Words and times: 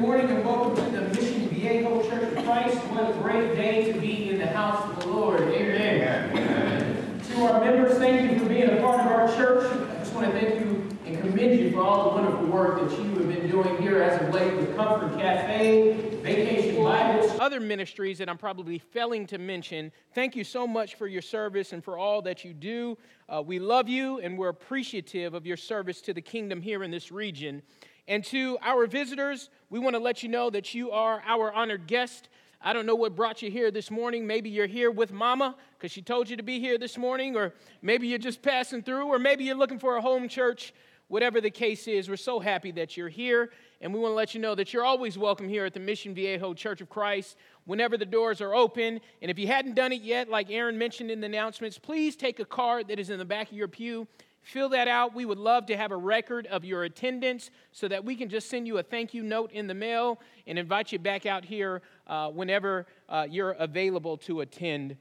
morning 0.00 0.30
and 0.30 0.46
welcome 0.46 0.74
to 0.76 0.90
the 0.92 1.02
Mission 1.08 1.46
Viejo 1.50 2.02
Church 2.08 2.34
of 2.34 2.42
Christ. 2.42 2.74
What 2.86 3.10
a 3.10 3.12
great 3.18 3.54
day 3.54 3.92
to 3.92 4.00
be 4.00 4.30
in 4.30 4.38
the 4.38 4.46
house 4.46 4.82
of 4.88 5.00
the 5.00 5.08
Lord. 5.10 5.42
Amen. 5.42 6.30
Amen. 6.30 7.20
To 7.28 7.42
our 7.42 7.62
members, 7.62 7.98
thank 7.98 8.32
you 8.32 8.38
for 8.38 8.48
being 8.48 8.70
a 8.70 8.80
part 8.80 9.00
of 9.00 9.06
our 9.08 9.28
church. 9.36 9.70
I 9.70 9.98
just 9.98 10.14
want 10.14 10.32
to 10.32 10.40
thank 10.40 10.58
you 10.58 10.88
and 11.04 11.20
commend 11.20 11.60
you 11.60 11.72
for 11.72 11.82
all 11.82 12.08
the 12.08 12.22
wonderful 12.22 12.46
work 12.46 12.80
that 12.80 12.98
you 12.98 13.10
have 13.10 13.28
been 13.28 13.50
doing 13.50 13.76
here 13.82 14.02
as 14.02 14.22
of 14.22 14.32
late 14.32 14.56
with 14.56 14.74
Comfort 14.74 15.18
Cafe, 15.20 15.92
Vacation 16.22 16.82
Bibles. 16.82 17.38
Other 17.38 17.60
ministries 17.60 18.16
that 18.18 18.30
I'm 18.30 18.38
probably 18.38 18.78
failing 18.78 19.26
to 19.26 19.36
mention, 19.36 19.92
thank 20.14 20.34
you 20.34 20.44
so 20.44 20.66
much 20.66 20.94
for 20.94 21.08
your 21.08 21.20
service 21.20 21.74
and 21.74 21.84
for 21.84 21.98
all 21.98 22.22
that 22.22 22.42
you 22.42 22.54
do. 22.54 22.96
Uh, 23.28 23.42
we 23.44 23.58
love 23.58 23.86
you 23.86 24.18
and 24.20 24.38
we're 24.38 24.48
appreciative 24.48 25.34
of 25.34 25.44
your 25.44 25.58
service 25.58 26.00
to 26.00 26.14
the 26.14 26.22
kingdom 26.22 26.62
here 26.62 26.84
in 26.84 26.90
this 26.90 27.12
region. 27.12 27.60
And 28.10 28.24
to 28.24 28.58
our 28.60 28.88
visitors, 28.88 29.50
we 29.70 29.78
want 29.78 29.94
to 29.94 30.00
let 30.00 30.24
you 30.24 30.28
know 30.28 30.50
that 30.50 30.74
you 30.74 30.90
are 30.90 31.22
our 31.24 31.52
honored 31.52 31.86
guest. 31.86 32.28
I 32.60 32.72
don't 32.72 32.84
know 32.84 32.96
what 32.96 33.14
brought 33.14 33.40
you 33.40 33.52
here 33.52 33.70
this 33.70 33.88
morning. 33.88 34.26
Maybe 34.26 34.50
you're 34.50 34.66
here 34.66 34.90
with 34.90 35.12
mama 35.12 35.54
because 35.78 35.92
she 35.92 36.02
told 36.02 36.28
you 36.28 36.36
to 36.36 36.42
be 36.42 36.58
here 36.58 36.76
this 36.76 36.98
morning, 36.98 37.36
or 37.36 37.54
maybe 37.82 38.08
you're 38.08 38.18
just 38.18 38.42
passing 38.42 38.82
through, 38.82 39.06
or 39.06 39.20
maybe 39.20 39.44
you're 39.44 39.54
looking 39.54 39.78
for 39.78 39.96
a 39.96 40.00
home 40.00 40.28
church. 40.28 40.74
Whatever 41.06 41.40
the 41.40 41.50
case 41.50 41.86
is, 41.86 42.08
we're 42.08 42.16
so 42.16 42.40
happy 42.40 42.72
that 42.72 42.96
you're 42.96 43.08
here, 43.08 43.52
and 43.80 43.94
we 43.94 44.00
want 44.00 44.10
to 44.10 44.16
let 44.16 44.34
you 44.34 44.40
know 44.40 44.56
that 44.56 44.72
you're 44.72 44.84
always 44.84 45.16
welcome 45.16 45.48
here 45.48 45.64
at 45.64 45.72
the 45.72 45.80
Mission 45.80 46.12
Viejo 46.12 46.52
Church 46.52 46.80
of 46.80 46.88
Christ 46.88 47.36
whenever 47.64 47.96
the 47.96 48.04
doors 48.04 48.40
are 48.40 48.56
open. 48.56 49.00
And 49.22 49.30
if 49.30 49.38
you 49.38 49.46
hadn't 49.46 49.76
done 49.76 49.92
it 49.92 50.02
yet, 50.02 50.28
like 50.28 50.50
Aaron 50.50 50.76
mentioned 50.76 51.12
in 51.12 51.20
the 51.20 51.26
announcements, 51.26 51.78
please 51.78 52.16
take 52.16 52.40
a 52.40 52.44
card 52.44 52.88
that 52.88 52.98
is 52.98 53.08
in 53.08 53.20
the 53.20 53.24
back 53.24 53.52
of 53.52 53.56
your 53.56 53.68
pew 53.68 54.08
Fill 54.42 54.70
that 54.70 54.88
out. 54.88 55.14
We 55.14 55.24
would 55.26 55.38
love 55.38 55.66
to 55.66 55.76
have 55.76 55.92
a 55.92 55.96
record 55.96 56.46
of 56.46 56.64
your 56.64 56.84
attendance 56.84 57.50
so 57.72 57.88
that 57.88 58.04
we 58.04 58.16
can 58.16 58.28
just 58.28 58.48
send 58.48 58.66
you 58.66 58.78
a 58.78 58.82
thank 58.82 59.12
you 59.12 59.22
note 59.22 59.52
in 59.52 59.66
the 59.66 59.74
mail 59.74 60.20
and 60.46 60.58
invite 60.58 60.92
you 60.92 60.98
back 60.98 61.26
out 61.26 61.44
here 61.44 61.82
uh, 62.06 62.30
whenever 62.30 62.86
uh, 63.08 63.26
you're 63.28 63.52
available 63.52 64.16
to 64.16 64.40
attend. 64.40 64.96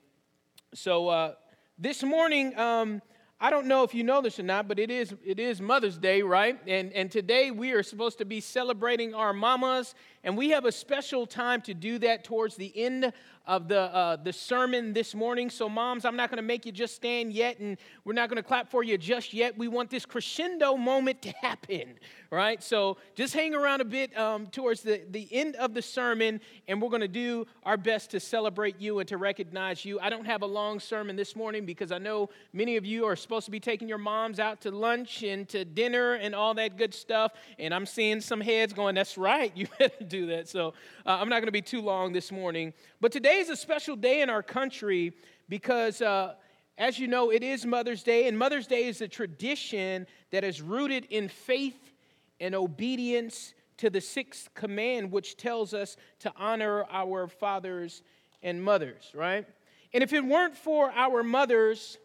So, 0.74 1.08
uh, 1.08 1.34
this 1.78 2.04
morning, 2.04 2.58
um, 2.60 3.02
I 3.42 3.50
don't 3.50 3.68
know 3.68 3.84
if 3.84 3.96
you 3.96 4.04
know 4.04 4.22
this 4.22 4.38
or 4.38 4.44
not, 4.44 4.68
but 4.68 4.80
it 4.80 4.92
is, 4.92 5.16
it 5.26 5.40
is 5.40 5.62
Mother's 5.62 5.98
Day, 5.98 6.22
right? 6.22 6.60
And, 6.68 6.92
and 6.92 7.10
today 7.10 7.52
we 7.52 7.72
are 7.72 7.84
supposed 7.84 8.18
to 8.18 8.26
be 8.26 8.42
celebrating 8.42 9.14
our 9.14 9.32
mamas, 9.32 9.96
and 10.24 10.38
we 10.38 10.50
have 10.50 10.66
a 10.66 10.72
special 10.72 11.26
time 11.26 11.62
to 11.62 11.74
do 11.74 11.98
that 12.00 12.24
towards 12.24 12.56
the 12.56 12.72
end 12.78 13.14
of 13.50 13.68
the, 13.68 13.80
uh, 13.80 14.16
the 14.16 14.32
sermon 14.32 14.94
this 14.94 15.16
morning. 15.16 15.50
So, 15.50 15.68
moms, 15.68 16.06
I'm 16.06 16.16
not 16.16 16.30
going 16.30 16.38
to 16.38 16.44
make 16.44 16.68
you 16.68 16.72
just 16.72 16.96
stand 16.96 17.34
yet, 17.34 17.58
and 17.58 17.78
we're 18.06 18.14
not 18.14 18.30
going 18.30 18.38
to 18.38 18.44
clap 18.44 18.70
for 18.70 18.84
you 18.84 18.96
just 18.96 19.34
yet. 19.34 19.58
We 19.58 19.68
want 19.68 19.90
this 19.90 20.06
crescendo 20.06 20.76
moment 20.76 21.24
to 21.24 21.32
happen, 21.42 21.96
right? 22.30 22.62
So, 22.62 22.98
just 23.16 23.34
hang 23.34 23.56
around 23.56 23.82
a 23.82 23.86
bit 23.86 24.16
um, 24.16 24.46
towards 24.48 24.82
the, 24.82 25.02
the 25.10 25.28
end 25.32 25.56
of 25.56 25.74
the 25.74 25.82
sermon, 25.82 26.42
and 26.68 26.80
we're 26.80 26.90
going 26.90 27.02
to 27.02 27.08
do 27.08 27.48
our 27.64 27.76
best 27.76 28.12
to 28.12 28.20
celebrate 28.20 28.80
you 28.80 29.00
and 29.00 29.10
to 29.10 29.18
recognize 29.18 29.84
you. 29.84 30.00
I 30.00 30.12
don't 30.12 30.26
have 30.26 30.44
a 30.44 30.48
long 30.48 30.80
sermon 30.80 31.16
this 31.16 31.36
morning 31.36 31.66
because 31.66 31.92
I 31.92 31.98
know 31.98 32.30
many 32.54 32.78
of 32.78 32.86
you 32.86 33.06
are 33.06 33.16
supposed 33.16 33.46
to 33.46 33.52
be 33.52 33.60
taking 33.60 33.90
your 33.90 33.98
moms 33.98 34.40
out 34.40 34.62
to 34.62 34.70
lunch 34.70 35.24
and 35.24 35.50
to 35.50 35.66
dinner 35.66 36.14
and 36.14 36.36
all 36.36 36.54
that 36.54 36.78
good 36.78 36.94
stuff, 36.94 37.32
and 37.58 37.74
I'm 37.74 37.88
seeing 37.88 38.22
some 38.22 38.42
heads 38.42 38.74
going, 38.74 38.94
That's 38.94 39.18
right, 39.18 39.52
you 39.58 39.66
do 40.10 40.26
that. 40.28 40.50
So, 40.50 40.74
uh, 41.06 41.18
I'm 41.20 41.30
not 41.30 41.36
going 41.36 41.48
to 41.48 41.52
be 41.52 41.62
too 41.62 41.82
long 41.82 42.12
this 42.12 42.32
morning. 42.32 42.74
But 43.00 43.12
today 43.12 43.38
is 43.40 43.50
a 43.50 43.56
special 43.56 43.96
day 43.96 44.22
in 44.22 44.30
our 44.30 44.44
country 44.44 45.14
because, 45.48 46.02
uh, 46.02 46.36
as 46.78 47.00
you 47.00 47.08
know, 47.08 47.32
it 47.32 47.44
is 47.44 47.66
Mother's 47.66 48.04
Day, 48.04 48.28
and 48.28 48.38
Mother's 48.38 48.68
Day 48.68 48.86
is 48.86 49.02
a 49.02 49.08
tradition 49.08 50.08
that 50.32 50.44
is 50.44 50.62
rooted 50.62 51.06
in 51.10 51.28
faith 51.28 51.94
and 52.40 52.56
obedience 52.56 53.54
to 53.78 53.90
the 53.90 54.02
sixth 54.02 54.54
command, 54.54 55.12
which 55.12 55.38
tells 55.38 55.74
us 55.74 55.98
to 56.20 56.32
honor 56.36 56.86
our 56.92 57.28
fathers 57.28 58.02
and 58.44 58.64
mothers, 58.64 59.12
right? 59.14 59.46
And 59.94 60.04
if 60.04 60.14
it 60.14 60.24
weren't 60.24 60.56
for 60.56 60.92
our 60.92 61.24
mothers, 61.24 61.98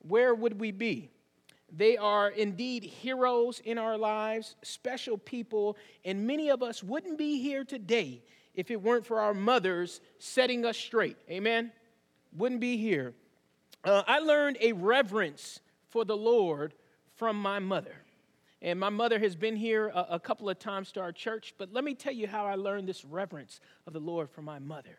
where 0.00 0.34
would 0.34 0.58
we 0.60 0.72
be? 0.72 1.10
They 1.70 1.96
are 1.96 2.30
indeed 2.30 2.84
heroes 2.84 3.60
in 3.64 3.78
our 3.78 3.98
lives, 3.98 4.56
special 4.62 5.18
people, 5.18 5.76
and 6.04 6.26
many 6.26 6.50
of 6.50 6.62
us 6.62 6.82
wouldn't 6.82 7.18
be 7.18 7.40
here 7.42 7.64
today 7.64 8.22
if 8.54 8.70
it 8.70 8.82
weren't 8.82 9.06
for 9.06 9.20
our 9.20 9.34
mothers 9.34 10.00
setting 10.18 10.64
us 10.64 10.76
straight. 10.76 11.16
Amen? 11.30 11.70
Wouldn't 12.36 12.60
be 12.60 12.76
here. 12.76 13.14
Uh, 13.84 14.02
I 14.06 14.18
learned 14.18 14.58
a 14.60 14.72
reverence 14.72 15.60
for 15.90 16.04
the 16.04 16.16
Lord 16.16 16.74
from 17.16 17.40
my 17.40 17.58
mother. 17.58 17.94
And 18.60 18.80
my 18.80 18.88
mother 18.88 19.18
has 19.18 19.36
been 19.36 19.54
here 19.54 19.88
a, 19.88 20.06
a, 20.12 20.20
couple 20.20 20.48
of 20.48 20.58
times 20.58 20.90
to 20.92 21.00
our 21.00 21.12
church, 21.12 21.54
but 21.58 21.72
let 21.72 21.84
me 21.84 21.94
tell 21.94 22.12
you 22.12 22.26
how 22.26 22.44
I 22.44 22.56
learned 22.56 22.88
this 22.88 23.04
reverence 23.04 23.60
of 23.86 23.92
the 23.92 24.00
Lord 24.00 24.30
from 24.30 24.44
my 24.44 24.58
mother. 24.58 24.98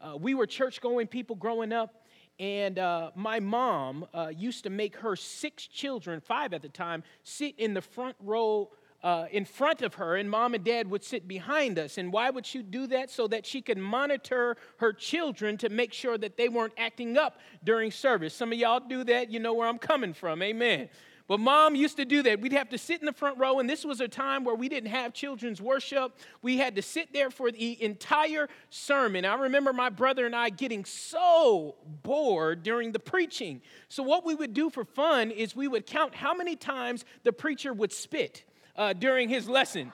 Uh, 0.00 0.16
we 0.16 0.34
were 0.34 0.46
church 0.46 0.80
going 0.80 1.08
people 1.08 1.34
growing 1.34 1.72
up, 1.72 2.06
and 2.40 2.78
uh, 2.78 3.10
my 3.14 3.38
mom 3.38 4.06
uh, 4.14 4.32
used 4.34 4.64
to 4.64 4.70
make 4.70 4.96
her 4.96 5.14
six 5.14 5.66
children, 5.66 6.22
five 6.22 6.54
at 6.54 6.62
the 6.62 6.70
time, 6.70 7.02
sit 7.22 7.54
in 7.58 7.74
the 7.74 7.82
front 7.82 8.16
row 8.18 8.70
uh, 9.02 9.26
in 9.30 9.44
front 9.44 9.82
of 9.82 9.94
her, 9.94 10.16
and 10.16 10.30
mom 10.30 10.54
and 10.54 10.64
dad 10.64 10.88
would 10.90 11.04
sit 11.04 11.28
behind 11.28 11.78
us. 11.78 11.98
And 11.98 12.10
why 12.10 12.30
would 12.30 12.46
she 12.46 12.62
do 12.62 12.86
that? 12.88 13.10
So 13.10 13.28
that 13.28 13.44
she 13.44 13.60
could 13.60 13.76
monitor 13.76 14.56
her 14.78 14.92
children 14.92 15.58
to 15.58 15.68
make 15.68 15.92
sure 15.92 16.16
that 16.16 16.38
they 16.38 16.48
weren't 16.48 16.74
acting 16.78 17.18
up 17.18 17.38
during 17.62 17.90
service. 17.90 18.34
Some 18.34 18.52
of 18.52 18.58
y'all 18.58 18.80
do 18.80 19.04
that, 19.04 19.30
you 19.30 19.38
know 19.38 19.52
where 19.52 19.68
I'm 19.68 19.78
coming 19.78 20.14
from. 20.14 20.42
Amen. 20.42 20.88
But 21.30 21.38
mom 21.38 21.76
used 21.76 21.96
to 21.98 22.04
do 22.04 22.24
that. 22.24 22.40
We'd 22.40 22.54
have 22.54 22.70
to 22.70 22.76
sit 22.76 22.98
in 22.98 23.06
the 23.06 23.12
front 23.12 23.38
row, 23.38 23.60
and 23.60 23.70
this 23.70 23.84
was 23.84 24.00
a 24.00 24.08
time 24.08 24.42
where 24.42 24.56
we 24.56 24.68
didn't 24.68 24.90
have 24.90 25.14
children's 25.14 25.62
worship. 25.62 26.18
We 26.42 26.58
had 26.58 26.74
to 26.74 26.82
sit 26.82 27.12
there 27.12 27.30
for 27.30 27.52
the 27.52 27.80
entire 27.80 28.48
sermon. 28.68 29.24
I 29.24 29.34
remember 29.34 29.72
my 29.72 29.90
brother 29.90 30.26
and 30.26 30.34
I 30.34 30.48
getting 30.50 30.84
so 30.84 31.76
bored 32.02 32.64
during 32.64 32.90
the 32.90 32.98
preaching. 32.98 33.62
So, 33.88 34.02
what 34.02 34.26
we 34.26 34.34
would 34.34 34.54
do 34.54 34.70
for 34.70 34.84
fun 34.84 35.30
is 35.30 35.54
we 35.54 35.68
would 35.68 35.86
count 35.86 36.16
how 36.16 36.34
many 36.34 36.56
times 36.56 37.04
the 37.22 37.32
preacher 37.32 37.72
would 37.72 37.92
spit 37.92 38.42
uh, 38.76 38.92
during 38.92 39.28
his 39.28 39.48
lesson. 39.48 39.92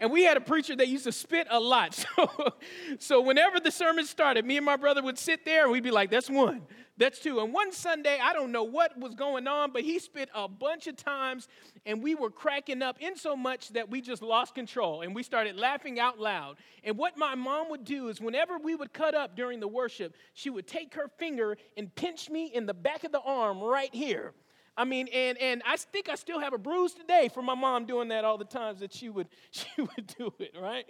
And 0.00 0.10
we 0.10 0.24
had 0.24 0.36
a 0.36 0.40
preacher 0.40 0.74
that 0.76 0.88
used 0.88 1.04
to 1.04 1.12
spit 1.12 1.46
a 1.50 1.60
lot. 1.60 2.04
So, 2.14 2.54
so 2.98 3.20
whenever 3.20 3.60
the 3.60 3.70
sermon 3.70 4.04
started, 4.04 4.44
me 4.44 4.56
and 4.56 4.66
my 4.66 4.76
brother 4.76 5.02
would 5.02 5.18
sit 5.18 5.44
there 5.44 5.64
and 5.64 5.72
we'd 5.72 5.82
be 5.82 5.90
like, 5.90 6.10
that's 6.10 6.30
one, 6.30 6.62
that's 6.96 7.18
two. 7.18 7.40
And 7.40 7.52
one 7.52 7.72
Sunday, 7.72 8.18
I 8.22 8.32
don't 8.32 8.52
know 8.52 8.64
what 8.64 8.98
was 8.98 9.14
going 9.14 9.46
on, 9.46 9.72
but 9.72 9.82
he 9.82 9.98
spit 9.98 10.28
a 10.34 10.48
bunch 10.48 10.86
of 10.86 10.96
times 10.96 11.48
and 11.86 12.02
we 12.02 12.14
were 12.14 12.30
cracking 12.30 12.82
up 12.82 12.96
in 13.00 13.16
so 13.16 13.36
much 13.36 13.70
that 13.70 13.90
we 13.90 14.00
just 14.00 14.22
lost 14.22 14.54
control 14.54 15.02
and 15.02 15.14
we 15.14 15.22
started 15.22 15.56
laughing 15.56 15.98
out 15.98 16.18
loud. 16.18 16.56
And 16.84 16.96
what 16.96 17.16
my 17.16 17.34
mom 17.34 17.70
would 17.70 17.84
do 17.84 18.08
is 18.08 18.20
whenever 18.20 18.58
we 18.58 18.74
would 18.74 18.92
cut 18.92 19.14
up 19.14 19.36
during 19.36 19.60
the 19.60 19.68
worship, 19.68 20.14
she 20.34 20.50
would 20.50 20.66
take 20.66 20.94
her 20.94 21.08
finger 21.18 21.56
and 21.76 21.94
pinch 21.94 22.30
me 22.30 22.46
in 22.46 22.66
the 22.66 22.74
back 22.74 23.04
of 23.04 23.12
the 23.12 23.20
arm 23.20 23.60
right 23.60 23.94
here. 23.94 24.32
I 24.76 24.84
mean, 24.84 25.08
and, 25.12 25.38
and 25.38 25.62
I 25.66 25.76
think 25.76 26.08
I 26.08 26.16
still 26.16 26.40
have 26.40 26.52
a 26.52 26.58
bruise 26.58 26.94
today 26.94 27.28
from 27.32 27.44
my 27.44 27.54
mom 27.54 27.86
doing 27.86 28.08
that 28.08 28.24
all 28.24 28.38
the 28.38 28.44
times 28.44 28.80
that 28.80 28.92
she 28.92 29.08
would, 29.08 29.28
she 29.50 29.68
would 29.78 30.06
do 30.18 30.32
it, 30.38 30.54
right? 30.60 30.84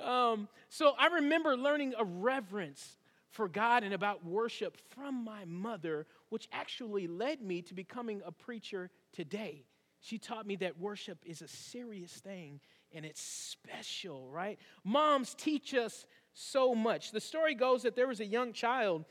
Um, 0.00 0.48
so 0.68 0.94
I 0.98 1.06
remember 1.08 1.56
learning 1.56 1.94
a 1.98 2.04
reverence 2.04 2.96
for 3.30 3.48
God 3.48 3.84
and 3.84 3.92
about 3.92 4.24
worship 4.24 4.78
from 4.94 5.22
my 5.22 5.44
mother, 5.44 6.06
which 6.30 6.48
actually 6.52 7.06
led 7.06 7.42
me 7.42 7.60
to 7.62 7.74
becoming 7.74 8.22
a 8.24 8.32
preacher 8.32 8.90
today. 9.12 9.66
She 10.00 10.18
taught 10.18 10.46
me 10.46 10.56
that 10.56 10.78
worship 10.78 11.18
is 11.26 11.42
a 11.42 11.48
serious 11.48 12.12
thing 12.12 12.60
and 12.92 13.04
it's 13.04 13.20
special, 13.20 14.30
right? 14.30 14.58
Moms 14.84 15.34
teach 15.34 15.74
us 15.74 16.06
so 16.32 16.74
much. 16.74 17.10
The 17.10 17.20
story 17.20 17.54
goes 17.54 17.82
that 17.82 17.96
there 17.96 18.06
was 18.06 18.20
a 18.20 18.26
young 18.26 18.52
child 18.52 19.04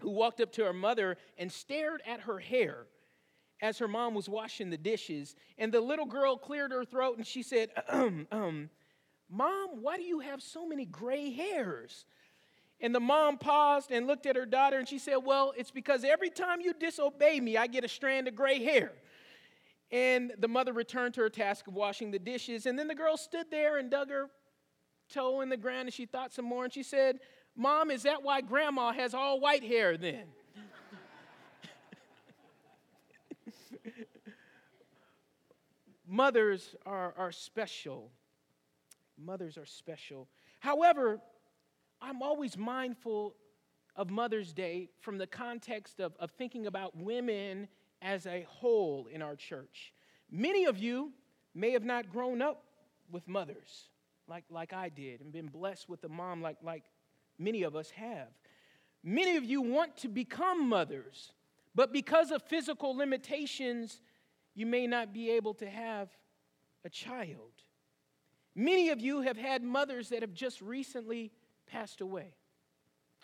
who 0.00 0.10
walked 0.10 0.40
up 0.40 0.52
to 0.52 0.64
her 0.64 0.72
mother 0.72 1.16
and 1.38 1.50
stared 1.50 2.02
at 2.06 2.20
her 2.22 2.38
hair 2.38 2.86
as 3.64 3.78
her 3.78 3.88
mom 3.88 4.12
was 4.12 4.28
washing 4.28 4.68
the 4.68 4.76
dishes. 4.76 5.34
And 5.56 5.72
the 5.72 5.80
little 5.80 6.04
girl 6.04 6.36
cleared 6.36 6.70
her 6.70 6.84
throat 6.84 7.16
and 7.16 7.26
she 7.26 7.42
said, 7.42 7.70
um, 7.88 8.26
um, 8.30 8.68
Mom, 9.30 9.80
why 9.80 9.96
do 9.96 10.02
you 10.02 10.20
have 10.20 10.42
so 10.42 10.68
many 10.68 10.84
gray 10.84 11.32
hairs? 11.32 12.04
And 12.82 12.94
the 12.94 13.00
mom 13.00 13.38
paused 13.38 13.90
and 13.90 14.06
looked 14.06 14.26
at 14.26 14.36
her 14.36 14.44
daughter 14.44 14.78
and 14.78 14.86
she 14.86 14.98
said, 14.98 15.16
Well, 15.16 15.54
it's 15.56 15.70
because 15.70 16.04
every 16.04 16.28
time 16.28 16.60
you 16.60 16.74
disobey 16.74 17.40
me, 17.40 17.56
I 17.56 17.66
get 17.66 17.84
a 17.84 17.88
strand 17.88 18.28
of 18.28 18.36
gray 18.36 18.62
hair. 18.62 18.92
And 19.90 20.32
the 20.38 20.48
mother 20.48 20.74
returned 20.74 21.14
to 21.14 21.22
her 21.22 21.30
task 21.30 21.66
of 21.66 21.72
washing 21.72 22.10
the 22.10 22.18
dishes. 22.18 22.66
And 22.66 22.78
then 22.78 22.86
the 22.86 22.94
girl 22.94 23.16
stood 23.16 23.46
there 23.50 23.78
and 23.78 23.90
dug 23.90 24.10
her 24.10 24.28
toe 25.10 25.40
in 25.40 25.48
the 25.48 25.56
ground 25.56 25.86
and 25.86 25.94
she 25.94 26.04
thought 26.04 26.34
some 26.34 26.44
more 26.44 26.64
and 26.64 26.72
she 26.72 26.82
said, 26.82 27.18
Mom, 27.56 27.90
is 27.90 28.02
that 28.02 28.22
why 28.22 28.42
grandma 28.42 28.92
has 28.92 29.14
all 29.14 29.40
white 29.40 29.64
hair 29.64 29.96
then? 29.96 30.24
Mothers 36.14 36.76
are, 36.86 37.12
are 37.18 37.32
special. 37.32 38.08
Mothers 39.18 39.58
are 39.58 39.66
special. 39.66 40.28
However, 40.60 41.18
I'm 42.00 42.22
always 42.22 42.56
mindful 42.56 43.34
of 43.96 44.10
Mother's 44.10 44.52
Day 44.52 44.90
from 45.00 45.18
the 45.18 45.26
context 45.26 45.98
of, 45.98 46.14
of 46.20 46.30
thinking 46.30 46.66
about 46.68 46.96
women 46.96 47.66
as 48.00 48.26
a 48.26 48.46
whole 48.48 49.08
in 49.12 49.22
our 49.22 49.34
church. 49.34 49.92
Many 50.30 50.66
of 50.66 50.78
you 50.78 51.10
may 51.52 51.72
have 51.72 51.82
not 51.82 52.08
grown 52.12 52.40
up 52.40 52.62
with 53.10 53.26
mothers. 53.26 53.88
like, 54.28 54.44
like 54.48 54.72
I 54.72 54.90
did 54.90 55.20
and 55.20 55.32
been 55.32 55.48
blessed 55.48 55.88
with 55.88 56.04
a 56.04 56.08
mom 56.08 56.40
like, 56.42 56.58
like 56.62 56.84
many 57.40 57.64
of 57.64 57.74
us 57.74 57.90
have. 57.90 58.28
Many 59.02 59.36
of 59.36 59.42
you 59.42 59.60
want 59.62 59.96
to 59.96 60.08
become 60.08 60.68
mothers, 60.68 61.32
but 61.74 61.92
because 61.92 62.30
of 62.30 62.40
physical 62.44 62.96
limitations, 62.96 64.00
you 64.54 64.66
may 64.66 64.86
not 64.86 65.12
be 65.12 65.30
able 65.30 65.54
to 65.54 65.68
have 65.68 66.08
a 66.84 66.90
child. 66.90 67.52
Many 68.54 68.90
of 68.90 69.00
you 69.00 69.22
have 69.22 69.36
had 69.36 69.62
mothers 69.62 70.10
that 70.10 70.22
have 70.22 70.32
just 70.32 70.60
recently 70.60 71.32
passed 71.66 72.00
away, 72.00 72.34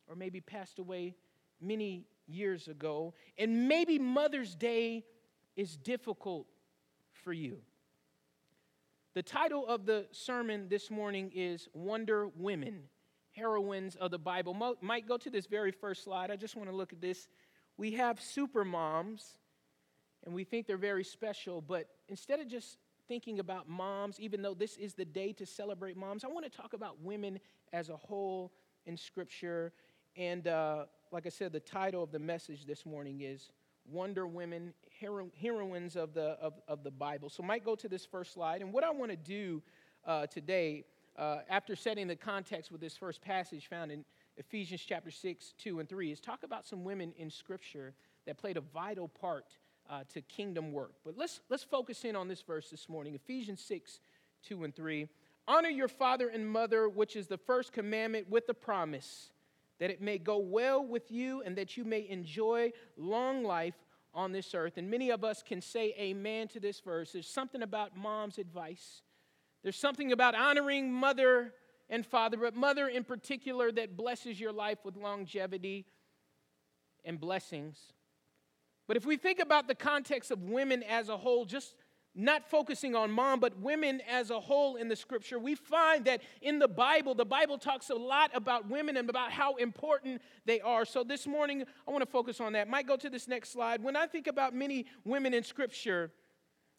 or 0.09 0.17
maybe 0.17 0.41
passed 0.41 0.79
away 0.79 1.15
many 1.61 2.07
years 2.27 2.69
ago, 2.69 3.15
and 3.39 3.69
maybe 3.69 3.99
Mother's 3.99 4.55
Day 4.55 5.05
is 5.57 5.77
difficult 5.77 6.47
for 7.13 7.33
you. 7.33 7.59
The 9.15 9.23
title 9.23 9.67
of 9.67 9.87
the 9.87 10.07
sermon 10.13 10.69
this 10.69 10.91
morning 10.91 11.33
is 11.35 11.69
Wonder 11.75 12.29
Women, 12.29 12.85
Heroines 13.33 13.97
of 13.97 14.11
the 14.11 14.19
Bible. 14.19 14.57
Might 14.81 15.07
go 15.07 15.17
to 15.17 15.31
this 15.31 15.47
very 15.47 15.73
first 15.73 16.05
slide. 16.05 16.31
I 16.31 16.37
just 16.37 16.57
want 16.57 16.71
to 16.71 16.77
look 16.77 16.93
at 16.93 17.01
this. 17.01 17.29
We 17.77 17.93
have 17.93 18.21
super 18.21 18.65
moms, 18.65 19.37
and 20.25 20.35
we 20.35 20.45
think 20.45 20.67
they're 20.67 20.77
very 20.77 21.05
special, 21.05 21.61
but 21.61 21.89
instead 22.09 22.41
of 22.41 22.49
just 22.49 22.79
thinking 23.09 23.41
about 23.41 23.69
moms, 23.69 24.21
even 24.21 24.43
though 24.43 24.55
this 24.55 24.77
is 24.77 24.95
the 24.95 25.05
day 25.05 25.33
to 25.33 25.47
celebrate 25.47 25.97
moms, 25.97 26.25
I 26.25 26.29
want 26.29 26.45
to 26.45 26.51
talk 26.51 26.75
about 26.75 27.01
women 27.03 27.41
as 27.73 27.89
a 27.89 27.97
whole 27.97 28.53
in 28.87 28.97
Scripture. 28.97 29.73
And 30.17 30.47
uh, 30.47 30.85
like 31.11 31.27
I 31.27 31.31
said, 31.31 31.53
the 31.53 31.61
title 31.61 32.03
of 32.03 32.13
the 32.13 32.19
message 32.19 32.67
this 32.67 32.85
morning 32.85 33.23
is 33.23 33.51
Wonder 33.91 34.27
Women, 34.27 34.75
hero- 34.91 35.31
Heroines 35.41 35.97
of 35.97 36.15
the, 36.15 36.37
of, 36.41 36.55
of 36.69 36.85
the 36.85 36.91
Bible. 36.91 37.31
So, 37.31 37.43
might 37.43 37.65
go 37.65 37.75
to 37.75 37.89
this 37.89 38.05
first 38.05 38.33
slide. 38.33 38.61
And 38.61 38.73
what 38.73 38.85
I 38.85 38.91
want 38.91 39.11
to 39.11 39.17
do 39.17 39.63
uh, 40.07 40.27
today, 40.27 40.85
uh, 41.19 41.39
after 41.49 41.75
setting 41.75 42.07
the 42.07 42.17
context 42.17 42.71
with 42.71 42.81
this 42.81 42.97
first 42.97 43.23
passage 43.23 43.67
found 43.69 43.91
in 43.91 44.05
Ephesians 44.37 44.83
chapter 44.87 45.11
6, 45.11 45.55
2, 45.59 45.81
and 45.81 45.89
3, 45.89 46.13
is 46.13 46.21
talk 46.21 46.43
about 46.43 46.67
some 46.67 46.85
women 46.85 47.13
in 47.17 47.31
Scripture 47.31 47.95
that 48.27 48.39
played 48.39 48.57
a 48.57 48.61
vital 48.61 49.09
part 49.09 49.47
uh, 49.91 50.05
to 50.15 50.23
kingdom 50.23 50.73
work. 50.73 50.93
But 51.05 51.19
let's, 51.19 51.41
let's 51.51 51.65
focus 51.65 52.05
in 52.05 52.15
on 52.17 52.29
this 52.29 52.43
verse 52.43 52.71
this 52.71 52.89
morning 52.89 53.15
Ephesians 53.15 53.61
6 53.61 54.01
2 54.47 54.65
and 54.65 54.75
3. 54.75 55.07
Honor 55.47 55.69
your 55.69 55.89
father 55.89 56.29
and 56.29 56.49
mother, 56.49 56.89
which 56.89 57.17
is 57.17 57.27
the 57.27 57.37
first 57.37 57.73
commandment 57.73 58.31
with 58.31 58.47
the 58.47 58.55
promise 58.55 59.31
that 59.79 59.91
it 59.91 60.01
may 60.01 60.17
go 60.17 60.39
well 60.39 60.85
with 60.85 61.11
you 61.11 61.43
and 61.43 61.57
that 61.57 61.77
you 61.77 61.85
may 61.85 62.07
enjoy 62.09 62.73
long 62.97 63.43
life 63.43 63.75
on 64.15 64.33
this 64.33 64.55
earth. 64.55 64.77
And 64.77 64.91
many 64.91 65.11
of 65.11 65.25
us 65.25 65.43
can 65.43 65.61
say 65.61 65.95
amen 65.99 66.49
to 66.49 66.61
this 66.61 66.81
verse. 66.81 67.13
There's 67.13 67.29
something 67.29 67.63
about 67.63 67.97
mom's 67.97 68.39
advice, 68.39 69.03
there's 69.63 69.77
something 69.77 70.13
about 70.13 70.35
honoring 70.35 70.93
mother 70.93 71.53
and 71.89 72.07
father, 72.07 72.37
but 72.37 72.55
mother 72.55 72.89
in 72.89 73.05
particular 73.05 73.73
that 73.73 73.97
blesses 73.97 74.39
your 74.39 74.53
life 74.53 74.79
with 74.85 74.97
longevity 74.97 75.87
and 77.05 77.21
blessings. 77.21 77.93
But 78.91 78.97
if 78.97 79.07
we 79.07 79.17
think 79.17 79.39
about 79.39 79.69
the 79.69 79.75
context 79.77 80.33
of 80.33 80.43
women 80.43 80.83
as 80.83 81.11
a 81.11 81.17
whole, 81.17 81.45
just 81.45 81.77
not 82.17 82.51
focusing 82.51 82.97
on 82.97 83.13
mom, 83.13 83.39
but 83.39 83.57
women 83.61 84.03
as 84.11 84.31
a 84.31 84.41
whole 84.41 84.75
in 84.75 84.89
the 84.89 84.97
scripture, 84.97 85.39
we 85.39 85.55
find 85.55 86.07
that 86.07 86.23
in 86.43 86.59
the 86.59 86.67
Bible, 86.67 87.15
the 87.15 87.25
Bible 87.25 87.57
talks 87.57 87.91
a 87.91 87.95
lot 87.95 88.33
about 88.35 88.69
women 88.69 88.97
and 88.97 89.09
about 89.09 89.31
how 89.31 89.55
important 89.55 90.21
they 90.45 90.61
are. 90.61 90.85
So 90.85 91.05
this 91.05 91.25
morning, 91.25 91.63
I 91.87 91.91
want 91.93 92.03
to 92.03 92.11
focus 92.11 92.41
on 92.41 92.53
that. 92.55 92.67
Might 92.67 92.89
go 92.89 92.97
to 92.97 93.09
this 93.09 93.29
next 93.29 93.53
slide. 93.53 93.81
When 93.81 93.95
I 93.95 94.09
think 94.09 94.27
about 94.27 94.57
many 94.57 94.87
women 95.05 95.35
in 95.35 95.45
scripture, 95.45 96.11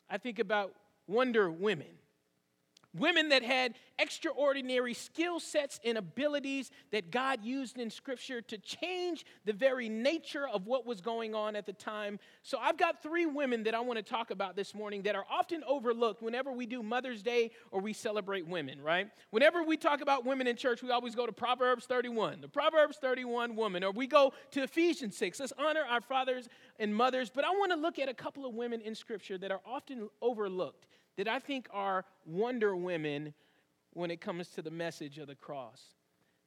I 0.10 0.18
think 0.18 0.40
about 0.40 0.74
Wonder 1.08 1.50
Women. 1.50 2.00
Women 2.94 3.30
that 3.30 3.42
had 3.42 3.76
extraordinary 3.98 4.94
skill 4.94 5.40
sets 5.40 5.80
and 5.86 5.98
abilities 5.98 6.72
that 6.92 7.10
God 7.10 7.44
used 7.44 7.78
in 7.78 7.90
Scripture 7.90 8.42
to 8.42 8.58
change 8.58 9.26
the 9.46 9.54
very 9.54 9.88
nature 9.88 10.46
of 10.46 10.68
what 10.68 10.86
was 10.86 11.00
going 11.00 11.34
on 11.34 11.56
at 11.56 11.66
the 11.66 11.72
time. 11.74 12.20
So, 12.44 12.58
I've 12.60 12.78
got 12.78 13.02
three 13.02 13.26
women 13.26 13.64
that 13.64 13.74
I 13.74 13.80
want 13.80 13.98
to 13.98 14.04
talk 14.04 14.30
about 14.30 14.58
this 14.58 14.76
morning 14.76 15.04
that 15.04 15.16
are 15.16 15.26
often 15.32 15.64
overlooked 15.66 16.22
whenever 16.22 16.52
we 16.52 16.66
do 16.66 16.84
Mother's 16.84 17.24
Day 17.24 17.52
or 17.72 17.80
we 17.80 17.94
celebrate 17.94 18.46
women, 18.46 18.82
right? 18.82 19.10
Whenever 19.30 19.64
we 19.64 19.78
talk 19.78 20.02
about 20.02 20.26
women 20.26 20.46
in 20.48 20.58
church, 20.58 20.84
we 20.84 20.92
always 20.92 21.16
go 21.16 21.26
to 21.26 21.32
Proverbs 21.32 21.86
31, 21.86 22.42
the 22.42 22.50
Proverbs 22.50 22.98
31 22.98 23.56
woman, 23.56 23.86
or 23.86 23.92
we 23.92 24.06
go 24.06 24.34
to 24.52 24.64
Ephesians 24.64 25.16
6. 25.16 25.40
Let's 25.40 25.54
honor 25.58 25.84
our 25.90 26.02
fathers 26.02 26.50
and 26.78 26.94
mothers. 26.94 27.32
But 27.34 27.46
I 27.46 27.52
want 27.52 27.72
to 27.72 27.78
look 27.78 28.00
at 28.00 28.10
a 28.10 28.14
couple 28.14 28.46
of 28.46 28.54
women 28.54 28.82
in 28.82 28.96
Scripture 28.96 29.38
that 29.38 29.52
are 29.52 29.62
often 29.66 30.10
overlooked 30.22 30.88
that 31.22 31.28
I 31.28 31.38
think 31.38 31.68
are 31.72 32.04
wonder 32.26 32.76
women 32.76 33.36
when 33.94 34.10
it 34.10 34.22
comes 34.22 34.48
to 34.50 34.64
the 34.64 34.72
message 34.72 35.20
of 35.20 35.28
the 35.28 35.36
cross. 35.36 35.80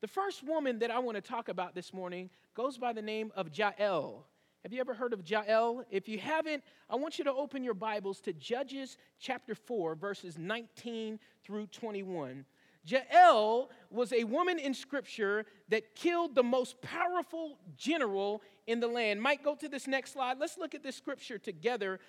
The 0.00 0.09
first 0.09 0.43
woman 0.43 0.81
that 0.81 0.91
I 0.91 0.99
want 0.99 1.15
to 1.15 1.21
talk 1.21 1.49
about 1.49 1.76
this 1.76 1.94
morning 1.94 2.29
goes 2.56 2.76
by 2.76 2.93
the 2.93 3.00
name 3.00 3.31
of 3.37 3.56
Jael. 3.56 4.26
Have 4.65 4.73
you 4.73 4.81
ever 4.81 4.93
heard 4.93 5.12
of 5.12 5.31
Jael? 5.31 5.85
If 5.93 6.09
you 6.09 6.19
haven't, 6.19 6.65
I 6.91 6.97
want 6.97 7.19
you 7.19 7.25
to 7.25 7.32
open 7.32 7.62
your 7.62 7.75
Bibles 7.75 8.21
to 8.23 8.32
Judges 8.32 8.99
chapter 9.21 9.55
4, 9.55 9.94
verses 9.94 10.38
19 10.38 11.21
through 11.44 11.69
21. 11.69 12.44
Jael 12.85 13.71
was 13.91 14.12
a 14.12 14.25
woman 14.25 14.59
in 14.59 14.75
scripture 14.75 15.47
that 15.69 15.94
killed 15.94 16.35
the 16.35 16.43
most 16.43 16.82
powerful 16.82 17.59
general 17.76 18.43
in 18.67 18.81
the 18.81 18.88
land. 18.88 19.23
Might 19.23 19.44
go 19.44 19.55
to 19.55 19.69
this 19.69 19.87
next 19.87 20.15
slide. 20.15 20.38
Let's 20.41 20.59
look 20.59 20.75
at 20.75 20.82
this 20.82 20.97
scripture 20.97 21.38
together 21.38 22.00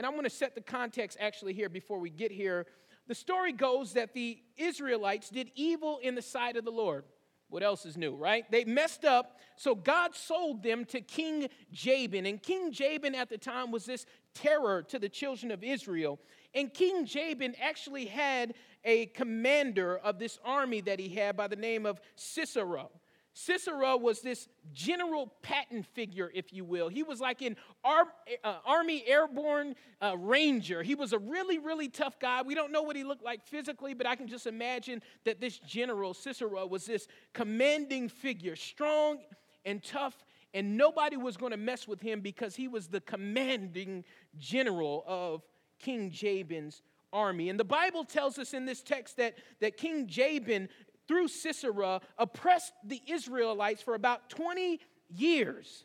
and 0.00 0.06
I'm 0.06 0.12
going 0.12 0.24
to 0.24 0.30
set 0.30 0.54
the 0.54 0.62
context 0.62 1.18
actually 1.20 1.52
here 1.52 1.68
before 1.68 1.98
we 1.98 2.08
get 2.08 2.32
here. 2.32 2.64
The 3.06 3.14
story 3.14 3.52
goes 3.52 3.92
that 3.92 4.14
the 4.14 4.38
Israelites 4.56 5.28
did 5.28 5.50
evil 5.54 5.98
in 6.02 6.14
the 6.14 6.22
sight 6.22 6.56
of 6.56 6.64
the 6.64 6.70
Lord. 6.70 7.04
What 7.50 7.62
else 7.62 7.84
is 7.84 7.98
new, 7.98 8.14
right? 8.14 8.50
They 8.50 8.64
messed 8.64 9.04
up, 9.04 9.40
so 9.56 9.74
God 9.74 10.14
sold 10.14 10.62
them 10.62 10.86
to 10.86 11.02
King 11.02 11.48
Jabin. 11.70 12.24
And 12.24 12.42
King 12.42 12.72
Jabin 12.72 13.14
at 13.14 13.28
the 13.28 13.36
time 13.36 13.70
was 13.70 13.84
this 13.84 14.06
terror 14.32 14.82
to 14.84 14.98
the 14.98 15.10
children 15.10 15.52
of 15.52 15.62
Israel. 15.62 16.18
And 16.54 16.72
King 16.72 17.04
Jabin 17.04 17.54
actually 17.60 18.06
had 18.06 18.54
a 18.86 19.04
commander 19.04 19.98
of 19.98 20.18
this 20.18 20.38
army 20.46 20.80
that 20.80 20.98
he 20.98 21.10
had 21.10 21.36
by 21.36 21.46
the 21.46 21.56
name 21.56 21.84
of 21.84 22.00
Sisera. 22.16 22.86
Sisera 23.32 23.96
was 23.96 24.20
this 24.20 24.48
general 24.72 25.32
Patton 25.42 25.82
figure, 25.82 26.30
if 26.34 26.52
you 26.52 26.64
will. 26.64 26.88
He 26.88 27.02
was 27.02 27.20
like 27.20 27.42
an 27.42 27.56
Ar- 27.84 28.12
uh, 28.42 28.56
Army 28.66 29.04
Airborne 29.06 29.76
uh, 30.00 30.16
Ranger. 30.18 30.82
He 30.82 30.94
was 30.94 31.12
a 31.12 31.18
really, 31.18 31.58
really 31.58 31.88
tough 31.88 32.18
guy. 32.18 32.42
We 32.42 32.54
don't 32.54 32.72
know 32.72 32.82
what 32.82 32.96
he 32.96 33.04
looked 33.04 33.24
like 33.24 33.44
physically, 33.44 33.94
but 33.94 34.06
I 34.06 34.16
can 34.16 34.26
just 34.26 34.46
imagine 34.46 35.00
that 35.24 35.40
this 35.40 35.58
general, 35.60 36.12
Sisera, 36.12 36.66
was 36.66 36.86
this 36.86 37.06
commanding 37.32 38.08
figure, 38.08 38.56
strong 38.56 39.18
and 39.64 39.82
tough, 39.82 40.16
and 40.52 40.76
nobody 40.76 41.16
was 41.16 41.36
going 41.36 41.52
to 41.52 41.58
mess 41.58 41.86
with 41.86 42.00
him 42.00 42.20
because 42.20 42.56
he 42.56 42.66
was 42.66 42.88
the 42.88 43.00
commanding 43.00 44.04
general 44.38 45.04
of 45.06 45.42
King 45.78 46.10
Jabin's 46.10 46.82
army. 47.12 47.48
And 47.48 47.58
the 47.58 47.64
Bible 47.64 48.04
tells 48.04 48.38
us 48.38 48.54
in 48.54 48.66
this 48.66 48.82
text 48.82 49.16
that, 49.16 49.34
that 49.60 49.76
King 49.76 50.06
Jabin 50.06 50.68
through 51.10 51.26
Sisera, 51.26 52.00
oppressed 52.18 52.72
the 52.84 53.02
Israelites 53.08 53.82
for 53.82 53.96
about 53.96 54.30
20 54.30 54.78
years. 55.08 55.84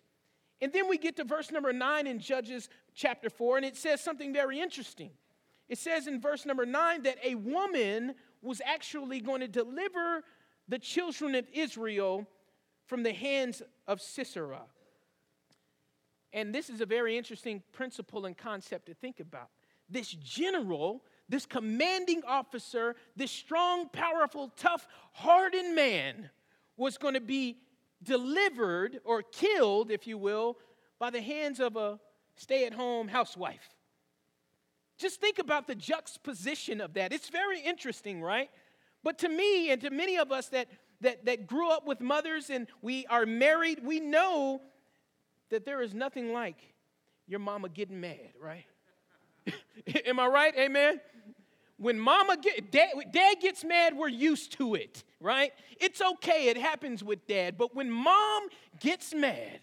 And 0.62 0.72
then 0.72 0.88
we 0.88 1.00
get 1.00 1.15
to 1.15 1.24
verse 1.24 1.51
number 1.51 1.74
9 1.74 2.05
in 2.05 2.20
Judges 2.20 2.70
chapter 2.94 3.32
4, 3.32 3.58
and 3.58 3.65
it 3.65 3.75
says 3.75 4.01
something 4.01 4.32
very 4.32 4.60
interesting. 4.60 5.10
It 5.67 5.79
says 5.79 6.05
in 6.05 6.22
verse 6.22 6.46
number 6.46 6.63
9 6.63 7.01
that 7.01 7.17
a 7.25 7.34
woman 7.34 8.13
was 8.44 8.62
actually 8.63 9.20
going 9.20 9.39
to 9.41 9.48
deliver 9.48 10.24
the 10.67 10.77
children 10.77 11.34
of 11.34 11.48
Israel 11.51 12.27
from 12.86 13.01
the 13.01 13.13
hands 13.13 13.63
of 13.88 14.01
Sisera. 14.01 14.62
And 16.34 16.53
this 16.53 16.70
is 16.70 16.82
a 16.82 16.86
very 16.86 17.17
interesting 17.17 17.63
principle 17.72 18.27
and 18.27 18.38
concept 18.38 18.86
to 18.86 18.94
think 18.94 19.20
about. 19.20 19.50
This 19.89 20.10
general 20.12 21.01
this 21.29 21.46
commanding 21.46 22.22
officer, 22.27 22.96
this 23.15 23.32
strong, 23.32 23.89
powerful, 23.89 24.51
tough, 24.55 24.88
hardened 25.13 25.75
man 25.75 26.29
was 26.77 26.98
going 26.98 27.13
to 27.13 27.22
be 27.22 27.58
delivered 28.03 29.00
or 29.03 29.22
killed, 29.22 29.91
if 29.91 30.05
you 30.05 30.17
will, 30.17 30.58
by 31.00 31.10
the 31.10 31.22
hands 31.22 31.60
of 31.60 31.75
a 31.75 32.00
stay 32.36 32.65
at 32.65 32.74
home 32.74 33.08
housewife. 33.08 33.70
Just 34.98 35.20
think 35.20 35.39
about 35.39 35.67
the 35.67 35.75
juxtaposition 35.75 36.79
of 36.79 36.94
that. 36.94 37.12
It's 37.12 37.29
very 37.29 37.60
interesting, 37.60 38.22
right? 38.22 38.50
But 39.03 39.20
to 39.20 39.29
me 39.29 39.72
and 39.72 39.82
to 39.82 39.89
many 39.89 40.17
of 40.17 40.32
us 40.32 40.48
that, 40.50 40.67
that, 41.01 41.25
that 41.25 41.48
grew 41.48 41.70
up 41.70 41.86
with 41.86 42.00
mothers 42.00 42.50
and 42.50 42.67
we 42.82 43.05
are 43.08 43.25
married, 43.25 43.82
we 43.84 44.00
know 44.00 44.62
that 45.50 45.65
there 45.65 45.82
is 45.82 45.94
nothing 45.94 46.32
like 46.32 46.58
your 47.27 47.39
mama 47.39 47.70
getting 47.70 48.00
mad, 48.00 48.34
right? 48.39 48.65
Am 50.05 50.20
I 50.20 50.27
right? 50.27 50.53
Amen? 50.58 51.01
When 51.77 52.00
mama 52.00 52.38
get 52.38 52.72
dad, 52.72 52.89
dad 53.12 53.36
gets 53.41 53.63
mad, 53.63 53.96
we're 53.98 54.08
used 54.08 54.53
to 54.53 54.75
it, 54.75 55.03
right? 55.20 55.51
It's 55.79 56.01
okay, 56.01 56.48
it 56.48 56.58
happens 56.58 57.03
with 57.03 57.27
dad. 57.27 57.58
But 57.58 57.75
when 57.75 57.91
mom 57.91 58.44
gets 58.79 59.13
mad, 59.13 59.60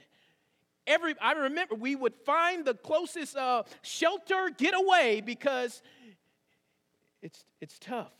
every 0.86 1.14
I 1.20 1.32
remember 1.32 1.74
we 1.74 1.96
would 1.96 2.14
find 2.26 2.64
the 2.64 2.74
closest 2.74 3.36
uh, 3.36 3.62
shelter, 3.80 4.50
get 4.56 4.74
away 4.74 5.22
because 5.22 5.82
it's 7.22 7.44
it's 7.60 7.78
tough. 7.78 8.12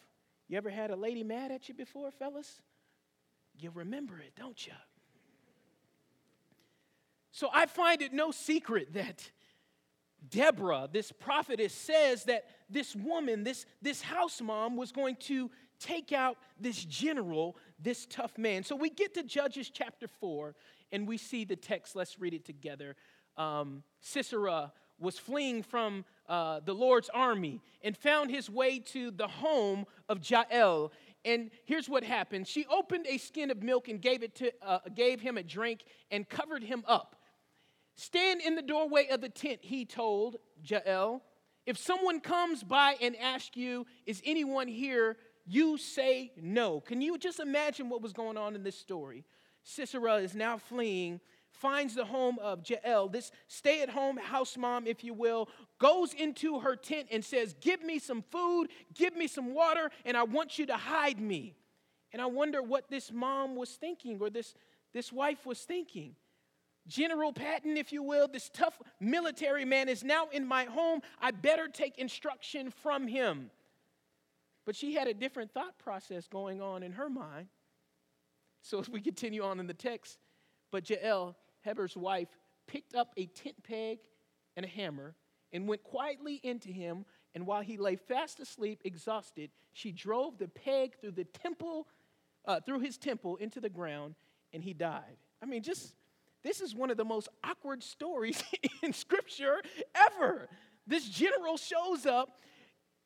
You 0.49 0.57
ever 0.57 0.71
had 0.71 0.91
a 0.91 0.97
lady 0.97 1.23
mad 1.23 1.51
at 1.51 1.69
you 1.69 1.75
before, 1.75 2.11
fellas? 2.11 2.61
You 3.59 3.71
remember 3.75 4.19
it, 4.19 4.33
don't 4.37 4.67
you? 4.67 4.73
So 7.31 7.49
I 7.53 7.67
find 7.67 8.03
it 8.03 8.13
no 8.13 8.31
secret 8.31 8.93
that 8.95 9.31
Deborah, 10.29 10.89
this 10.91 11.11
prophetess, 11.11 11.75
says 11.75 12.25
that 12.25 12.45
this 12.73 12.97
woman, 12.97 13.45
this, 13.45 13.67
this 13.81 14.03
house 14.03 14.41
mom, 14.41 14.77
was 14.77 14.93
going 14.93 15.17
to 15.17 15.51
take 15.79 16.13
out 16.13 16.39
this 16.61 16.85
general, 16.85 17.57
this 17.79 18.07
tough 18.07 18.39
man. 18.39 18.63
So 18.63 18.77
we 18.77 18.91
get 18.91 19.15
to 19.15 19.23
Judges 19.23 19.71
chapter 19.73 20.07
4, 20.07 20.55
and 20.93 21.07
we 21.07 21.19
see 21.19 21.45
the 21.45 21.57
text. 21.57 21.97
Let's 21.97 22.19
read 22.19 22.35
it 22.35 22.45
together. 22.45 22.97
Um, 23.37 23.83
Sisera 24.01 24.73
was 24.99 25.19
fleeing 25.19 25.63
from 25.63 26.05
uh, 26.29 26.61
the 26.65 26.75
Lord's 26.75 27.11
army 27.13 27.61
and 27.83 27.97
found 27.97 28.31
his 28.31 28.49
way 28.49 28.79
to 28.79 29.11
the 29.11 29.27
home 29.27 29.85
of 30.09 30.19
Jael. 30.29 30.93
And 31.25 31.51
here's 31.65 31.89
what 31.89 32.05
happened. 32.05 32.47
She 32.47 32.67
opened 32.67 33.07
a 33.09 33.19
skin 33.19 33.51
of 33.51 33.63
milk 33.63 33.89
and 33.89 34.01
gave, 34.01 34.23
it 34.23 34.35
to, 34.37 34.53
uh, 34.63 34.79
gave 34.95 35.21
him 35.21 35.37
a 35.37 35.43
drink 35.43 35.85
and 36.11 36.29
covered 36.29 36.63
him 36.63 36.85
up. 36.87 37.17
Stand 37.97 38.41
in 38.41 38.55
the 38.55 38.63
doorway 38.63 39.09
of 39.09 39.21
the 39.21 39.29
tent, 39.29 39.61
he 39.63 39.85
told 39.85 40.37
Jael. 40.65 41.23
If 41.67 41.79
someone 41.79 42.21
comes 42.21 42.63
by 42.63 42.97
and 43.01 43.17
asks 43.17 43.57
you, 43.57 43.87
Is 44.07 44.23
anyone 44.25 44.69
here? 44.69 45.17
you 45.47 45.77
say 45.79 46.33
no. 46.37 46.81
Can 46.81 47.01
you 47.01 47.19
just 47.19 47.41
imagine 47.41 47.89
what 47.89 48.03
was 48.03 48.13
going 48.13 48.37
on 48.37 48.55
in 48.55 48.63
this 48.63 48.79
story? 48.79 49.25
Sisera 49.65 50.17
is 50.17 50.35
now 50.35 50.59
fleeing, 50.59 51.21
finds 51.51 51.95
the 51.95 52.05
home 52.05 52.39
of 52.41 52.69
Jael, 52.69 53.09
this 53.09 53.31
stay 53.49 53.83
at 53.83 53.89
home 53.89 54.17
house 54.17 54.57
mom, 54.57 54.87
if 54.87 55.05
you 55.05 55.15
will, 55.15 55.49
goes 55.79 56.15
into 56.15 56.61
her 56.61 56.77
tent 56.77 57.09
and 57.11 57.25
says, 57.25 57.55
Give 57.61 57.83
me 57.83 57.99
some 57.99 58.23
food, 58.23 58.69
give 58.95 59.17
me 59.17 59.27
some 59.27 59.55
water, 59.55 59.91
and 60.05 60.17
I 60.17 60.25
want 60.25 60.59
you 60.59 60.67
to 60.67 60.77
hide 60.77 61.21
me. 61.21 61.55
And 62.13 62.21
I 62.21 62.27
wonder 62.27 62.63
what 62.63 62.91
this 62.91 63.11
mom 63.13 63.57
was 63.57 63.71
thinking 63.71 64.19
or 64.21 64.31
this, 64.31 64.55
this 64.93 65.13
wife 65.13 65.47
was 65.47 65.61
thinking. 65.61 66.17
General 66.87 67.33
Patton, 67.33 67.77
if 67.77 67.93
you 67.93 68.03
will, 68.03 68.29
this 68.29 68.51
tough 68.53 68.81
military 69.01 69.65
man 69.65 69.89
is 69.89 70.03
now 70.03 70.29
in 70.33 70.45
my 70.45 70.65
home. 70.65 71.01
I 71.21 71.31
better 71.31 71.69
take 71.69 71.99
instruction 71.99 72.71
from 72.71 73.07
him. 73.07 73.51
But 74.65 74.77
she 74.77 74.95
had 74.95 75.09
a 75.09 75.15
different 75.15 75.53
thought 75.53 75.79
process 75.79 76.27
going 76.29 76.61
on 76.61 76.83
in 76.83 76.93
her 76.93 77.09
mind. 77.09 77.49
So 78.63 78.79
as 78.79 78.89
we 78.89 79.01
continue 79.01 79.43
on 79.43 79.61
in 79.61 79.67
the 79.67 79.75
text, 79.75 80.19
but 80.71 80.89
Jael, 80.89 81.37
Heber's 81.63 81.97
wife, 81.97 82.29
picked 82.67 82.95
up 82.95 83.13
a 83.17 83.27
tent 83.27 83.63
peg 83.63 83.99
and 84.57 84.65
a 84.65 84.69
hammer 84.69 85.15
and 85.53 85.69
went 85.69 85.83
quietly 85.83 86.41
into 86.43 86.69
him. 86.69 87.05
And 87.35 87.47
while 87.47 87.61
he 87.61 87.77
lay 87.77 87.97
fast 87.97 88.41
asleep, 88.41 88.83
exhausted, 88.85 89.51
she 89.73 89.91
drove 89.91 90.39
the 90.39 90.49
peg 90.49 90.97
through 91.01 91.13
the 91.13 91.25
temple, 91.25 91.89
uh, 92.45 92.61
through 92.61 92.81
his 92.81 92.99
temple 92.99 93.37
into 93.37 93.61
the 93.61 93.69
ground, 93.69 94.15
and 94.53 94.63
he 94.63 94.75
died. 94.75 95.17
I 95.43 95.47
mean, 95.47 95.63
just 95.63 95.95
this 96.43 96.61
is 96.61 96.75
one 96.75 96.91
of 96.91 96.97
the 96.97 97.05
most 97.05 97.29
awkward 97.45 97.83
stories 97.83 98.43
in 98.83 98.93
Scripture 98.93 99.63
ever. 99.95 100.49
This 100.87 101.09
general 101.09 101.57
shows 101.57 102.07
up, 102.07 102.41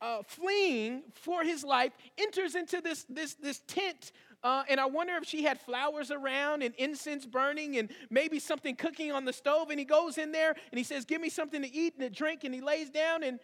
uh, 0.00 0.22
fleeing 0.26 1.02
for 1.14 1.42
his 1.42 1.62
life, 1.62 1.92
enters 2.18 2.54
into 2.54 2.80
this, 2.80 3.04
this, 3.08 3.34
this 3.34 3.60
tent. 3.66 4.12
Uh, 4.42 4.64
and 4.68 4.80
I 4.80 4.86
wonder 4.86 5.14
if 5.16 5.24
she 5.26 5.42
had 5.42 5.60
flowers 5.60 6.10
around 6.10 6.62
and 6.62 6.74
incense 6.76 7.26
burning 7.26 7.76
and 7.76 7.90
maybe 8.10 8.38
something 8.38 8.74
cooking 8.74 9.12
on 9.12 9.24
the 9.24 9.32
stove. 9.32 9.70
And 9.70 9.78
he 9.78 9.84
goes 9.84 10.18
in 10.18 10.32
there 10.32 10.50
and 10.50 10.78
he 10.78 10.84
says, 10.84 11.04
Give 11.04 11.20
me 11.20 11.28
something 11.28 11.62
to 11.62 11.72
eat 11.72 11.94
and 11.98 12.02
to 12.02 12.10
drink. 12.10 12.44
And 12.44 12.54
he 12.54 12.60
lays 12.60 12.90
down 12.90 13.22
and 13.22 13.38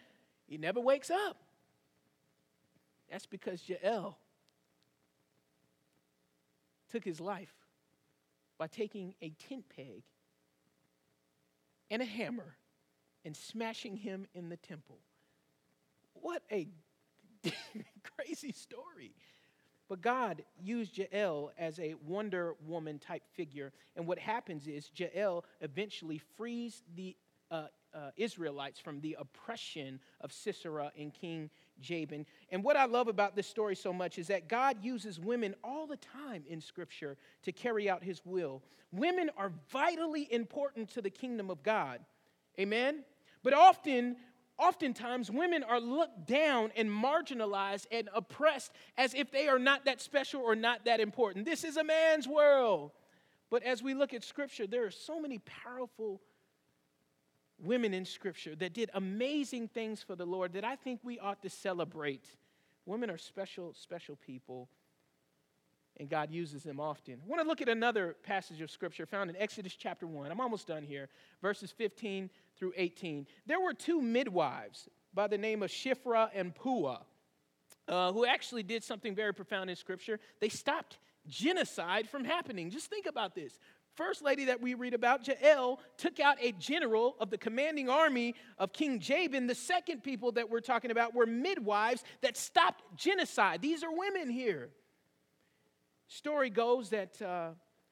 he 0.47 0.57
never 0.57 0.79
wakes 0.79 1.11
up. 1.11 1.37
That's 3.11 3.25
because 3.27 3.61
Jael 3.67 4.17
took 6.89 7.03
his 7.03 7.19
life 7.19 7.53
by 8.63 8.67
taking 8.67 9.13
a 9.21 9.29
tent 9.49 9.65
peg 9.75 10.03
and 11.91 12.01
a 12.01 12.05
hammer 12.05 12.55
and 13.25 13.35
smashing 13.35 13.97
him 13.97 14.25
in 14.33 14.47
the 14.47 14.55
temple. 14.55 14.99
What 16.13 16.43
a 16.49 16.69
crazy 18.15 18.53
story. 18.53 19.15
But 19.89 19.99
God 19.99 20.45
used 20.57 20.97
Jael 20.97 21.51
as 21.57 21.77
a 21.77 21.95
Wonder 22.07 22.55
Woman 22.65 22.99
type 22.99 23.23
figure. 23.33 23.73
And 23.97 24.07
what 24.07 24.17
happens 24.17 24.65
is 24.65 24.89
Jael 24.95 25.43
eventually 25.59 26.21
frees 26.37 26.83
the 26.95 27.17
uh, 27.51 27.65
uh, 27.93 28.11
Israelites 28.15 28.79
from 28.79 29.01
the 29.01 29.17
oppression 29.19 29.99
of 30.21 30.31
Sisera 30.31 30.93
and 30.97 31.13
King 31.13 31.49
Jabin. 31.83 32.25
And 32.49 32.63
what 32.63 32.75
I 32.75 32.85
love 32.85 33.07
about 33.07 33.35
this 33.35 33.45
story 33.47 33.75
so 33.75 33.93
much 33.93 34.17
is 34.17 34.27
that 34.27 34.47
God 34.47 34.77
uses 34.81 35.19
women 35.19 35.53
all 35.63 35.85
the 35.85 35.97
time 35.97 36.43
in 36.47 36.61
Scripture 36.61 37.17
to 37.43 37.51
carry 37.51 37.89
out 37.89 38.03
His 38.03 38.21
will. 38.25 38.63
Women 38.91 39.29
are 39.37 39.51
vitally 39.71 40.31
important 40.31 40.89
to 40.91 41.01
the 41.01 41.09
kingdom 41.09 41.51
of 41.51 41.61
God. 41.61 41.99
Amen? 42.59 43.03
But 43.43 43.53
often, 43.53 44.15
oftentimes, 44.57 45.29
women 45.29 45.63
are 45.63 45.79
looked 45.79 46.25
down 46.25 46.71
and 46.75 46.89
marginalized 46.89 47.87
and 47.91 48.09
oppressed 48.13 48.71
as 48.97 49.13
if 49.13 49.31
they 49.31 49.47
are 49.47 49.59
not 49.59 49.85
that 49.85 50.01
special 50.01 50.41
or 50.41 50.55
not 50.55 50.85
that 50.85 50.99
important. 50.99 51.45
This 51.45 51.63
is 51.63 51.77
a 51.77 51.83
man's 51.83 52.27
world. 52.27 52.91
But 53.49 53.63
as 53.63 53.83
we 53.83 53.93
look 53.93 54.13
at 54.13 54.23
Scripture, 54.23 54.65
there 54.65 54.85
are 54.85 54.91
so 54.91 55.19
many 55.19 55.39
powerful 55.39 56.21
women 57.59 57.93
in 57.93 58.05
Scripture 58.05 58.55
that 58.55 58.73
did 58.73 58.89
amazing 58.93 59.67
things 59.67 60.01
for 60.01 60.15
the 60.15 60.25
Lord 60.25 60.53
that 60.53 60.63
I 60.63 60.75
think 60.75 60.99
we 61.03 61.19
ought 61.19 61.41
to 61.43 61.49
celebrate. 61.49 62.25
Women 62.85 63.09
are 63.09 63.17
special, 63.17 63.73
special 63.73 64.15
people, 64.15 64.69
and 65.97 66.09
God 66.09 66.31
uses 66.31 66.63
them 66.63 66.79
often. 66.79 67.19
I 67.23 67.27
want 67.27 67.41
to 67.41 67.47
look 67.47 67.61
at 67.61 67.69
another 67.69 68.15
passage 68.23 68.61
of 68.61 68.71
Scripture 68.71 69.05
found 69.05 69.29
in 69.29 69.35
Exodus 69.37 69.75
chapter 69.75 70.07
1. 70.07 70.31
I'm 70.31 70.41
almost 70.41 70.67
done 70.67 70.83
here, 70.83 71.09
verses 71.41 71.71
15 71.71 72.29
through 72.57 72.73
18. 72.75 73.27
There 73.45 73.59
were 73.59 73.73
two 73.73 74.01
midwives 74.01 74.89
by 75.13 75.27
the 75.27 75.37
name 75.37 75.61
of 75.63 75.69
Shiphrah 75.69 76.29
and 76.33 76.53
Puah. 76.53 76.99
Uh, 77.85 78.13
who 78.13 78.25
actually 78.25 78.63
did 78.63 78.81
something 78.81 79.13
very 79.13 79.33
profound 79.33 79.69
in 79.69 79.75
Scripture. 79.75 80.17
They 80.39 80.47
stopped 80.47 80.99
genocide 81.27 82.07
from 82.07 82.23
happening. 82.23 82.69
Just 82.69 82.89
think 82.89 83.05
about 83.05 83.35
this. 83.35 83.59
First 83.95 84.23
lady 84.23 84.45
that 84.45 84.59
we 84.59 84.73
read 84.73 84.95
about, 84.95 85.27
Jael, 85.27 85.79
took 85.97 86.19
out 86.19 86.37
a 86.41 86.51
general 86.53 87.15
of 87.19 87.29
the 87.29 87.37
commanding 87.37 87.89
army 87.89 88.33
of 88.57 88.73
King 88.73 88.99
Jabin. 88.99 89.45
The 89.45 89.53
second 89.53 90.03
people 90.03 90.31
that 90.31 90.49
we're 90.49 90.61
talking 90.61 90.89
about 90.89 91.13
were 91.13 91.27
midwives 91.27 92.03
that 92.21 92.35
stopped 92.35 92.83
genocide. 92.95 93.61
These 93.61 93.83
are 93.83 93.95
women 93.95 94.29
here. 94.29 94.69
Story 96.07 96.49
goes 96.49 96.89
that 96.89 97.21
uh, 97.21 97.51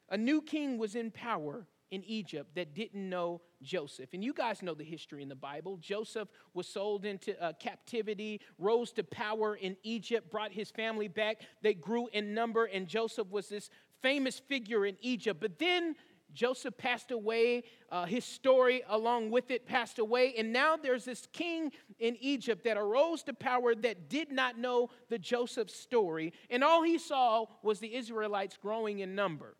a 0.09 0.17
new 0.17 0.41
king 0.41 0.79
was 0.79 0.95
in 0.95 1.11
power 1.11 1.67
in 1.91 2.03
Egypt 2.05 2.55
that 2.55 2.73
didn't 2.73 3.09
know 3.09 3.41
Joseph. 3.61 4.13
And 4.13 4.23
you 4.23 4.33
guys 4.33 4.63
know 4.63 4.73
the 4.73 4.83
history 4.83 5.21
in 5.21 5.29
the 5.29 5.35
Bible. 5.35 5.77
Joseph 5.77 6.29
was 6.53 6.67
sold 6.67 7.05
into 7.05 7.39
uh, 7.41 7.53
captivity, 7.59 8.41
rose 8.57 8.91
to 8.93 9.03
power 9.03 9.55
in 9.55 9.75
Egypt, 9.83 10.31
brought 10.31 10.51
his 10.51 10.71
family 10.71 11.09
back. 11.09 11.41
They 11.61 11.73
grew 11.73 12.07
in 12.07 12.33
number, 12.33 12.65
and 12.65 12.87
Joseph 12.87 13.29
was 13.29 13.49
this 13.49 13.69
famous 14.01 14.39
figure 14.39 14.85
in 14.85 14.97
Egypt. 15.01 15.39
But 15.39 15.59
then 15.59 15.95
Joseph 16.33 16.77
passed 16.77 17.11
away, 17.11 17.63
uh, 17.91 18.05
his 18.05 18.25
story 18.25 18.83
along 18.87 19.31
with 19.31 19.51
it 19.51 19.65
passed 19.65 19.99
away, 19.99 20.33
and 20.37 20.53
now 20.53 20.77
there's 20.77 21.05
this 21.05 21.27
king 21.33 21.71
in 21.99 22.15
Egypt 22.19 22.63
that 22.63 22.77
arose 22.77 23.23
to 23.23 23.33
power 23.33 23.75
that 23.75 24.09
did 24.09 24.31
not 24.31 24.57
know 24.57 24.89
the 25.09 25.19
Joseph 25.19 25.69
story, 25.69 26.33
and 26.49 26.63
all 26.63 26.83
he 26.83 26.97
saw 26.97 27.45
was 27.63 27.79
the 27.79 27.93
Israelites 27.93 28.57
growing 28.61 28.99
in 28.99 29.15
number. 29.15 29.55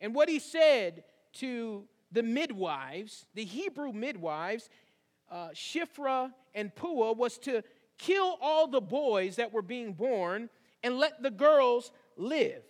And 0.00 0.14
what 0.14 0.28
he 0.28 0.38
said 0.38 1.04
to 1.34 1.84
the 2.10 2.22
midwives, 2.22 3.26
the 3.34 3.44
Hebrew 3.44 3.92
midwives, 3.92 4.68
uh, 5.30 5.50
Shiphrah 5.54 6.32
and 6.54 6.74
Puah, 6.74 7.12
was 7.12 7.38
to 7.38 7.62
kill 7.98 8.38
all 8.40 8.66
the 8.66 8.80
boys 8.80 9.36
that 9.36 9.52
were 9.52 9.62
being 9.62 9.92
born 9.92 10.48
and 10.82 10.98
let 10.98 11.22
the 11.22 11.30
girls 11.30 11.92
live. 12.16 12.62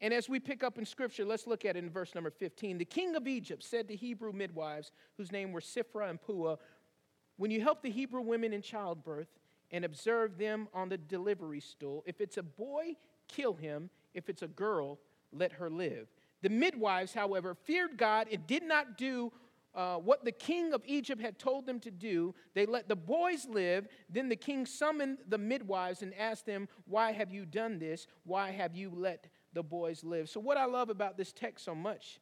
And 0.00 0.14
as 0.14 0.28
we 0.28 0.38
pick 0.38 0.62
up 0.62 0.78
in 0.78 0.84
scripture, 0.84 1.24
let's 1.24 1.46
look 1.46 1.64
at 1.64 1.76
it 1.76 1.82
in 1.82 1.90
verse 1.90 2.14
number 2.14 2.30
15. 2.30 2.78
The 2.78 2.84
king 2.84 3.16
of 3.16 3.26
Egypt 3.26 3.64
said 3.64 3.88
to 3.88 3.96
Hebrew 3.96 4.32
midwives, 4.32 4.92
whose 5.16 5.32
name 5.32 5.52
were 5.52 5.60
Shiphrah 5.60 6.08
and 6.08 6.20
Puah, 6.20 6.56
When 7.36 7.50
you 7.50 7.60
help 7.60 7.82
the 7.82 7.90
Hebrew 7.90 8.20
women 8.20 8.52
in 8.52 8.62
childbirth 8.62 9.28
and 9.70 9.84
observe 9.84 10.38
them 10.38 10.68
on 10.72 10.88
the 10.88 10.96
delivery 10.96 11.60
stool, 11.60 12.04
if 12.06 12.20
it's 12.20 12.36
a 12.36 12.42
boy, 12.42 12.94
kill 13.26 13.54
him. 13.54 13.90
If 14.14 14.28
it's 14.28 14.42
a 14.42 14.48
girl, 14.48 14.98
let 15.32 15.52
her 15.52 15.68
live. 15.68 16.08
The 16.42 16.48
midwives, 16.48 17.12
however, 17.12 17.54
feared 17.54 17.96
God 17.96 18.28
and 18.32 18.46
did 18.46 18.62
not 18.62 18.96
do 18.96 19.32
uh, 19.74 19.96
what 19.96 20.24
the 20.24 20.32
king 20.32 20.72
of 20.72 20.82
Egypt 20.86 21.20
had 21.20 21.38
told 21.38 21.66
them 21.66 21.78
to 21.80 21.90
do. 21.90 22.34
They 22.54 22.66
let 22.66 22.88
the 22.88 22.96
boys 22.96 23.46
live. 23.48 23.86
Then 24.08 24.28
the 24.28 24.36
king 24.36 24.66
summoned 24.66 25.18
the 25.28 25.38
midwives 25.38 26.02
and 26.02 26.14
asked 26.14 26.46
them, 26.46 26.68
Why 26.86 27.12
have 27.12 27.30
you 27.30 27.44
done 27.44 27.78
this? 27.78 28.06
Why 28.24 28.50
have 28.50 28.74
you 28.74 28.90
let 28.94 29.26
the 29.52 29.62
boys 29.62 30.04
live. 30.04 30.28
So, 30.28 30.40
what 30.40 30.56
I 30.56 30.66
love 30.66 30.90
about 30.90 31.16
this 31.16 31.32
text 31.32 31.64
so 31.64 31.74
much 31.74 32.20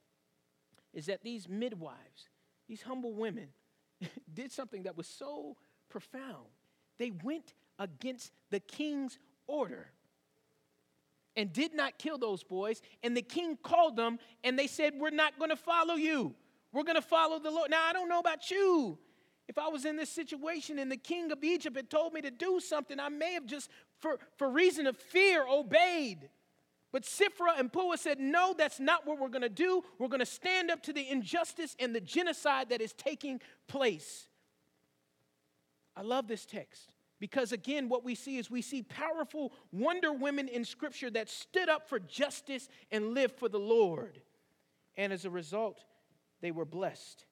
is 0.93 1.07
that 1.07 1.23
these 1.23 1.49
midwives, 1.49 2.29
these 2.69 2.83
humble 2.83 3.13
women, 3.13 3.49
did 4.35 4.53
something 4.53 4.85
that 4.85 4.97
was 4.97 5.07
so 5.07 5.57
profound. 5.89 6.47
They 6.99 7.13
went 7.23 7.55
against 7.79 8.33
the 8.51 8.61
king's 8.61 9.19
order 9.47 9.89
and 11.37 11.53
did 11.53 11.75
not 11.75 11.99
kill 11.99 12.19
those 12.19 12.43
boys. 12.43 12.81
And 13.03 13.17
the 13.17 13.23
king 13.23 13.59
called 13.63 13.97
them 13.97 14.19
and 14.43 14.59
they 14.59 14.67
said, 14.67 14.95
We're 14.99 15.11
not 15.11 15.39
going 15.39 15.51
to 15.51 15.57
follow 15.57 15.95
you. 15.95 16.35
We're 16.73 16.85
going 16.85 16.97
to 16.97 17.03
follow 17.03 17.39
the 17.39 17.51
Lord. 17.51 17.71
Now, 17.71 17.85
I 17.87 17.93
don't 17.93 18.09
know 18.09 18.19
about 18.19 18.51
you. 18.51 18.99
If 19.49 19.59
I 19.59 19.69
was 19.69 19.85
in 19.85 19.97
this 19.97 20.11
situation 20.11 20.79
and 20.79 20.91
the 20.91 20.97
king 20.97 21.31
of 21.31 21.43
Egypt 21.45 21.77
had 21.77 21.89
told 21.89 22.13
me 22.13 22.21
to 22.23 22.31
do 22.31 22.59
something, 22.59 22.99
I 22.99 23.09
may 23.09 23.35
have 23.35 23.47
just, 23.47 23.71
for, 23.99 24.19
for 24.37 24.51
reason 24.51 24.87
of 24.87 24.97
fear, 24.97 25.47
obeyed. 25.49 26.29
But 26.97 27.03
Shiphrah 27.03 27.61
and 27.61 27.71
Puah 27.71 27.99
said, 27.99 28.19
No, 28.19 28.55
that's 28.57 28.81
not 28.81 29.07
what 29.07 29.21
we're 29.21 29.29
going 29.29 29.43
to 29.43 29.51
do. 29.51 29.85
We're 29.99 30.09
going 30.09 30.21
to 30.21 30.25
stand 30.25 30.71
up 30.71 30.83
to 30.85 30.95
the 30.95 31.07
injustice 31.07 31.77
and 31.79 31.95
the 31.95 32.01
genocide 32.01 32.71
that 32.71 32.81
is 32.81 32.95
taking 32.95 33.43
place. 33.69 34.29
I 35.95 36.01
love 36.01 36.27
this 36.27 36.47
text 36.47 36.95
because, 37.21 37.53
again, 37.53 37.91
what 37.91 38.03
we 38.03 38.15
see 38.15 38.39
is 38.39 38.51
we 38.51 38.63
see 38.63 38.83
powerful 38.83 39.53
wonder 39.73 40.11
women 40.11 40.49
in 40.49 40.65
Scripture 40.65 41.11
that 41.11 41.29
stood 41.29 41.69
up 41.69 41.87
for 41.87 41.99
justice 41.99 42.67
and 42.91 43.13
lived 43.13 43.39
for 43.39 43.51
the 43.51 43.61
Lord. 43.61 44.23
And 44.97 45.13
as 45.13 45.27
a 45.27 45.31
result, 45.31 45.85
they 46.41 46.51
were 46.51 46.65
blessed. 46.65 47.27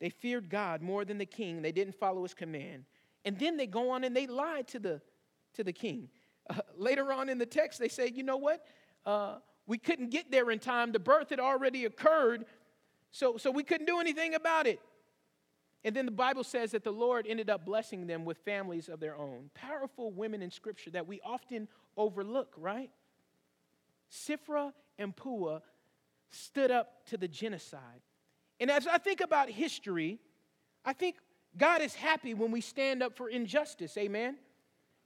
They 0.00 0.10
feared 0.10 0.50
God 0.50 0.82
more 0.82 1.04
than 1.04 1.18
the 1.18 1.24
king. 1.24 1.62
They 1.62 1.70
didn't 1.70 1.94
follow 1.94 2.24
his 2.24 2.34
command. 2.34 2.86
And 3.24 3.38
then 3.38 3.58
they 3.58 3.68
go 3.68 3.90
on 3.90 4.02
and 4.02 4.16
they 4.16 4.26
lie 4.26 4.62
to 4.62 4.80
the, 4.80 5.00
to 5.54 5.62
the 5.62 5.72
king. 5.72 6.08
Uh, 6.50 6.62
later 6.76 7.12
on 7.12 7.28
in 7.28 7.38
the 7.38 7.46
text, 7.46 7.78
they 7.78 7.86
say, 7.86 8.10
you 8.12 8.24
know 8.24 8.38
what? 8.38 8.64
Uh, 9.04 9.36
we 9.66 9.78
couldn't 9.78 10.10
get 10.10 10.30
there 10.30 10.50
in 10.50 10.58
time. 10.58 10.92
The 10.92 10.98
birth 10.98 11.30
had 11.30 11.40
already 11.40 11.84
occurred, 11.84 12.46
so, 13.10 13.36
so 13.36 13.50
we 13.50 13.62
couldn't 13.62 13.86
do 13.86 14.00
anything 14.00 14.34
about 14.34 14.66
it. 14.66 14.80
And 15.84 15.94
then 15.94 16.06
the 16.06 16.12
Bible 16.12 16.44
says 16.44 16.72
that 16.72 16.84
the 16.84 16.90
Lord 16.90 17.26
ended 17.28 17.48
up 17.48 17.64
blessing 17.64 18.06
them 18.06 18.24
with 18.24 18.38
families 18.38 18.88
of 18.88 18.98
their 19.00 19.16
own. 19.16 19.50
Powerful 19.54 20.10
women 20.10 20.42
in 20.42 20.50
Scripture 20.50 20.90
that 20.90 21.06
we 21.06 21.20
often 21.20 21.68
overlook, 21.96 22.52
right? 22.56 22.90
Shiphrah 24.10 24.72
and 24.98 25.14
Puah 25.14 25.60
stood 26.30 26.70
up 26.70 27.06
to 27.06 27.16
the 27.16 27.28
genocide. 27.28 28.02
And 28.60 28.70
as 28.70 28.86
I 28.86 28.98
think 28.98 29.20
about 29.20 29.48
history, 29.48 30.18
I 30.84 30.92
think 30.92 31.16
God 31.56 31.80
is 31.80 31.94
happy 31.94 32.34
when 32.34 32.50
we 32.50 32.60
stand 32.60 33.02
up 33.02 33.16
for 33.16 33.28
injustice. 33.28 33.96
Amen. 33.96 34.36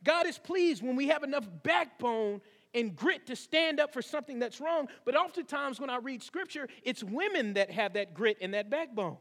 God 0.03 0.27
is 0.27 0.39
pleased 0.39 0.83
when 0.83 0.97
we 0.97 1.09
have 1.09 1.23
enough 1.23 1.47
backbone 1.63 2.41
and 2.75 2.97
grit 2.97 3.27
to 3.27 3.37
stand 3.37 3.81
up 3.81 3.93
for 3.93 4.03
something 4.03 4.39
that's 4.39 4.61
wrong. 4.61 4.89
But 5.05 5.17
oftentimes, 5.17 5.81
when 5.81 5.91
I 5.91 5.99
read 5.99 6.23
scripture, 6.23 6.69
it's 6.83 7.05
women 7.05 7.55
that 7.55 7.71
have 7.71 7.95
that 7.95 8.15
grit 8.15 8.39
and 8.41 8.55
that 8.55 8.71
backbone. 8.71 9.19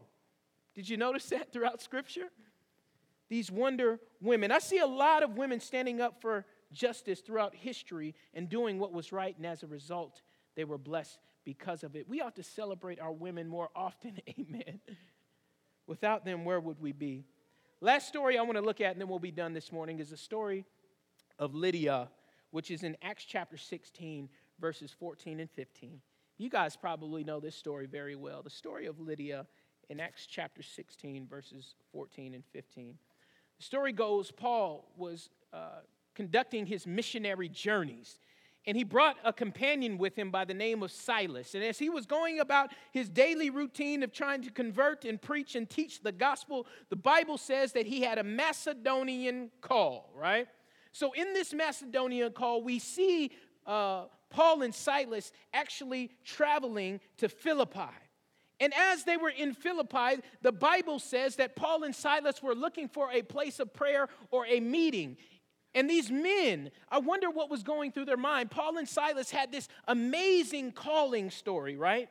Did 0.73 0.87
you 0.87 0.97
notice 0.97 1.25
that 1.27 1.51
throughout 1.51 1.81
scripture? 1.81 2.29
These 3.29 3.51
wonder 3.51 3.99
women. 4.21 4.51
I 4.51 4.59
see 4.59 4.79
a 4.79 4.85
lot 4.85 5.23
of 5.23 5.37
women 5.37 5.59
standing 5.59 6.01
up 6.01 6.21
for 6.21 6.45
justice 6.71 7.21
throughout 7.21 7.55
history 7.55 8.15
and 8.33 8.49
doing 8.49 8.79
what 8.79 8.93
was 8.93 9.11
right, 9.11 9.35
and 9.37 9.45
as 9.45 9.63
a 9.63 9.67
result, 9.67 10.21
they 10.55 10.63
were 10.63 10.77
blessed 10.77 11.19
because 11.43 11.83
of 11.83 11.95
it. 11.95 12.07
We 12.07 12.21
ought 12.21 12.35
to 12.35 12.43
celebrate 12.43 12.99
our 12.99 13.11
women 13.11 13.47
more 13.47 13.69
often. 13.75 14.19
Amen. 14.39 14.79
Without 15.87 16.25
them, 16.25 16.45
where 16.45 16.59
would 16.59 16.79
we 16.81 16.91
be? 16.91 17.25
Last 17.81 18.07
story 18.07 18.37
I 18.37 18.43
want 18.43 18.55
to 18.55 18.61
look 18.61 18.79
at, 18.79 18.91
and 18.91 19.01
then 19.01 19.07
we'll 19.07 19.19
be 19.19 19.31
done 19.31 19.53
this 19.53 19.71
morning, 19.71 19.99
is 19.99 20.11
the 20.11 20.17
story 20.17 20.65
of 21.39 21.55
Lydia, 21.55 22.09
which 22.51 22.71
is 22.71 22.83
in 22.83 22.95
Acts 23.01 23.25
chapter 23.25 23.57
16, 23.57 24.29
verses 24.59 24.93
14 24.97 25.39
and 25.39 25.49
15. 25.49 25.99
You 26.37 26.49
guys 26.49 26.75
probably 26.75 27.23
know 27.23 27.39
this 27.39 27.55
story 27.55 27.85
very 27.85 28.15
well. 28.15 28.41
The 28.41 28.49
story 28.49 28.85
of 28.85 28.99
Lydia 28.99 29.45
in 29.89 29.99
Acts 29.99 30.25
chapter 30.25 30.61
16, 30.61 31.27
verses 31.27 31.75
14 31.91 32.33
and 32.33 32.43
15. 32.53 32.95
The 33.57 33.63
story 33.63 33.91
goes 33.91 34.31
Paul 34.31 34.91
was 34.97 35.29
uh, 35.53 35.81
conducting 36.15 36.65
his 36.65 36.87
missionary 36.87 37.49
journeys 37.49 38.19
and 38.67 38.77
he 38.77 38.83
brought 38.83 39.17
a 39.23 39.33
companion 39.33 39.97
with 39.97 40.15
him 40.15 40.29
by 40.29 40.45
the 40.45 40.53
name 40.53 40.83
of 40.83 40.91
Silas. 40.91 41.55
And 41.55 41.63
as 41.63 41.79
he 41.79 41.89
was 41.89 42.05
going 42.05 42.39
about 42.39 42.71
his 42.91 43.09
daily 43.09 43.49
routine 43.49 44.03
of 44.03 44.11
trying 44.11 44.43
to 44.43 44.51
convert 44.51 45.03
and 45.03 45.19
preach 45.19 45.55
and 45.55 45.67
teach 45.67 46.01
the 46.01 46.11
gospel, 46.11 46.67
the 46.89 46.95
Bible 46.95 47.39
says 47.39 47.73
that 47.73 47.87
he 47.87 48.01
had 48.01 48.19
a 48.19 48.23
Macedonian 48.23 49.49
call, 49.61 50.11
right? 50.15 50.47
So 50.91 51.11
in 51.13 51.33
this 51.33 51.53
Macedonian 51.53 52.31
call, 52.31 52.63
we 52.63 52.79
see 52.79 53.31
uh, 53.65 54.05
Paul 54.29 54.61
and 54.61 54.73
Silas 54.73 55.31
actually 55.53 56.11
traveling 56.23 56.99
to 57.17 57.29
Philippi. 57.29 57.79
And 58.59 58.73
as 58.75 59.03
they 59.03 59.17
were 59.17 59.29
in 59.29 59.53
Philippi, 59.53 60.21
the 60.41 60.51
Bible 60.51 60.99
says 60.99 61.35
that 61.37 61.55
Paul 61.55 61.83
and 61.83 61.95
Silas 61.95 62.43
were 62.43 62.53
looking 62.53 62.87
for 62.87 63.09
a 63.11 63.23
place 63.23 63.59
of 63.59 63.73
prayer 63.73 64.07
or 64.29 64.45
a 64.45 64.59
meeting. 64.59 65.17
And 65.73 65.89
these 65.89 66.11
men, 66.11 66.69
I 66.89 66.99
wonder 66.99 67.29
what 67.29 67.49
was 67.49 67.63
going 67.63 67.91
through 67.91 68.05
their 68.05 68.17
mind. 68.17 68.51
Paul 68.51 68.77
and 68.77 68.87
Silas 68.87 69.31
had 69.31 69.51
this 69.51 69.67
amazing 69.87 70.73
calling 70.73 71.31
story, 71.31 71.75
right? 71.75 72.09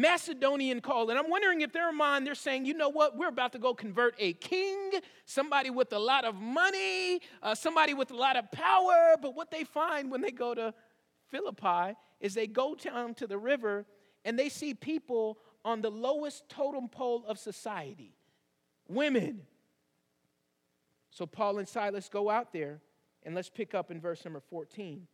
Macedonian 0.00 0.80
call. 0.80 1.10
And 1.10 1.18
I'm 1.18 1.30
wondering 1.30 1.60
if 1.60 1.72
their 1.72 1.92
mind, 1.92 2.26
they're 2.26 2.34
saying, 2.34 2.64
you 2.64 2.74
know 2.74 2.88
what, 2.88 3.16
we're 3.16 3.28
about 3.28 3.52
to 3.52 3.58
go 3.58 3.74
convert 3.74 4.14
a 4.18 4.32
king, 4.34 4.92
somebody 5.24 5.70
with 5.70 5.92
a 5.92 5.98
lot 5.98 6.24
of 6.24 6.34
money, 6.34 7.20
uh, 7.42 7.54
somebody 7.54 7.94
with 7.94 8.10
a 8.10 8.16
lot 8.16 8.36
of 8.36 8.50
power. 8.52 9.16
But 9.20 9.34
what 9.34 9.50
they 9.50 9.64
find 9.64 10.10
when 10.10 10.20
they 10.20 10.30
go 10.30 10.54
to 10.54 10.74
Philippi 11.28 11.96
is 12.20 12.34
they 12.34 12.46
go 12.46 12.74
down 12.74 13.14
to 13.14 13.26
the 13.26 13.38
river 13.38 13.86
and 14.24 14.38
they 14.38 14.48
see 14.48 14.74
people 14.74 15.38
on 15.64 15.82
the 15.82 15.90
lowest 15.90 16.48
totem 16.48 16.88
pole 16.88 17.24
of 17.26 17.38
society 17.38 18.14
women 18.88 19.42
so 21.18 21.26
Paul 21.26 21.58
and 21.58 21.68
Silas 21.68 22.08
go 22.08 22.30
out 22.30 22.52
there, 22.52 22.80
and 23.24 23.34
let's 23.34 23.50
pick 23.50 23.74
up 23.74 23.90
in 23.90 24.00
verse 24.00 24.24
number 24.24 24.38
14. 24.38 25.08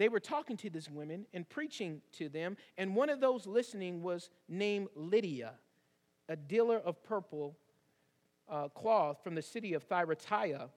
They 0.00 0.08
were 0.08 0.18
talking 0.18 0.56
to 0.56 0.70
these 0.70 0.88
women 0.88 1.26
and 1.34 1.46
preaching 1.46 2.00
to 2.12 2.30
them, 2.30 2.56
and 2.78 2.96
one 2.96 3.10
of 3.10 3.20
those 3.20 3.46
listening 3.46 4.00
was 4.00 4.30
named 4.48 4.88
Lydia, 4.94 5.52
a 6.26 6.36
dealer 6.36 6.78
of 6.78 7.04
purple 7.04 7.54
uh, 8.48 8.68
cloth 8.68 9.22
from 9.22 9.34
the 9.34 9.42
city 9.42 9.74
of 9.74 9.82
Thyatira 9.82 10.70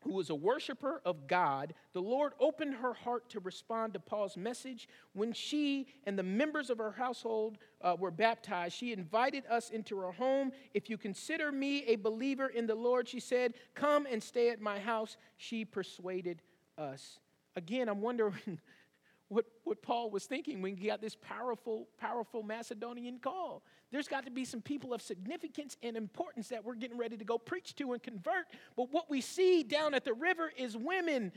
who 0.00 0.12
was 0.14 0.30
a 0.30 0.34
worshiper 0.34 1.02
of 1.04 1.26
God, 1.26 1.74
the 1.92 2.00
Lord 2.00 2.32
opened 2.38 2.74
her 2.74 2.94
heart 2.94 3.28
to 3.30 3.40
respond 3.40 3.92
to 3.92 3.98
Paul's 3.98 4.36
message. 4.36 4.88
When 5.14 5.32
she 5.32 5.88
and 6.04 6.16
the 6.16 6.22
members 6.22 6.70
of 6.70 6.78
her 6.78 6.92
household 6.92 7.58
uh, 7.82 7.96
were 7.98 8.12
baptized, 8.12 8.76
she 8.76 8.92
invited 8.92 9.44
us 9.50 9.70
into 9.70 9.98
her 9.98 10.12
home. 10.12 10.52
If 10.74 10.88
you 10.88 10.96
consider 10.96 11.50
me 11.50 11.84
a 11.86 11.96
believer 11.96 12.46
in 12.46 12.66
the 12.66 12.74
Lord, 12.74 13.08
she 13.08 13.18
said, 13.18 13.54
come 13.74 14.06
and 14.08 14.22
stay 14.22 14.50
at 14.50 14.60
my 14.60 14.78
house. 14.78 15.16
She 15.38 15.64
persuaded 15.64 16.40
us. 16.78 17.18
Again, 17.56 17.88
I'm 17.88 18.02
wondering 18.02 18.34
what, 19.28 19.46
what 19.64 19.82
Paul 19.82 20.10
was 20.10 20.24
thinking 20.26 20.62
when 20.62 20.76
he 20.76 20.86
got 20.86 21.00
this 21.00 21.16
powerful, 21.16 21.88
powerful 21.98 22.42
Macedonian 22.42 23.18
call. 23.18 23.62
There's 23.90 24.08
got 24.08 24.24
to 24.26 24.30
be 24.30 24.44
some 24.44 24.60
people 24.60 24.92
of 24.92 25.02
significance 25.02 25.76
and 25.82 25.96
importance 25.96 26.48
that 26.48 26.64
we're 26.64 26.74
getting 26.74 26.98
ready 26.98 27.16
to 27.16 27.24
go 27.24 27.38
preach 27.38 27.74
to 27.76 27.92
and 27.92 28.02
convert. 28.02 28.46
But 28.76 28.92
what 28.92 29.10
we 29.10 29.20
see 29.20 29.62
down 29.62 29.94
at 29.94 30.04
the 30.04 30.12
river 30.12 30.52
is 30.56 30.76
women, 30.76 31.32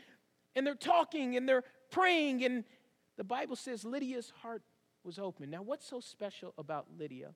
and 0.56 0.68
they're 0.68 0.76
talking 0.76 1.38
and 1.38 1.48
they're 1.48 1.64
praying, 1.90 2.44
and 2.44 2.64
the 3.18 3.24
Bible 3.24 3.56
says 3.56 3.86
Lydia's 3.86 4.32
heart 4.42 4.62
was 5.04 5.18
open. 5.18 5.50
Now, 5.50 5.62
what's 5.62 5.88
so 5.88 6.00
special 6.00 6.54
about 6.58 6.88
Lydia? 6.98 7.34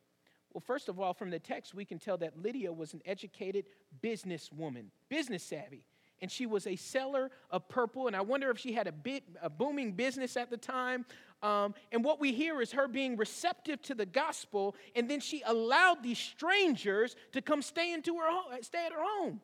Well, 0.53 0.61
first 0.61 0.89
of 0.89 0.99
all, 0.99 1.13
from 1.13 1.31
the 1.31 1.39
text, 1.39 1.73
we 1.73 1.85
can 1.85 1.97
tell 1.97 2.17
that 2.17 2.37
Lydia 2.37 2.71
was 2.71 2.93
an 2.93 3.01
educated 3.05 3.65
businesswoman, 4.03 4.85
business 5.09 5.43
savvy 5.43 5.83
and 6.21 6.31
she 6.31 6.45
was 6.45 6.67
a 6.67 6.75
seller 6.75 7.31
of 7.51 7.67
purple. 7.67 8.07
And 8.07 8.15
I 8.15 8.21
wonder 8.21 8.49
if 8.49 8.57
she 8.57 8.73
had 8.73 8.87
a, 8.87 8.91
bit, 8.91 9.23
a 9.41 9.49
booming 9.49 9.93
business 9.93 10.37
at 10.37 10.49
the 10.49 10.57
time. 10.57 11.05
Um, 11.41 11.73
and 11.91 12.03
what 12.03 12.19
we 12.21 12.31
hear 12.31 12.61
is 12.61 12.71
her 12.71 12.87
being 12.87 13.17
receptive 13.17 13.81
to 13.83 13.95
the 13.95 14.05
gospel, 14.05 14.75
and 14.95 15.09
then 15.09 15.19
she 15.19 15.43
allowed 15.45 16.01
these 16.01 16.17
strangers 16.17 17.17
to 17.33 17.41
come 17.41 17.61
stay 17.61 17.91
into 17.91 18.15
her 18.15 18.31
home, 18.31 18.61
stay 18.61 18.85
at 18.85 18.93
her 18.93 19.03
home. 19.03 19.41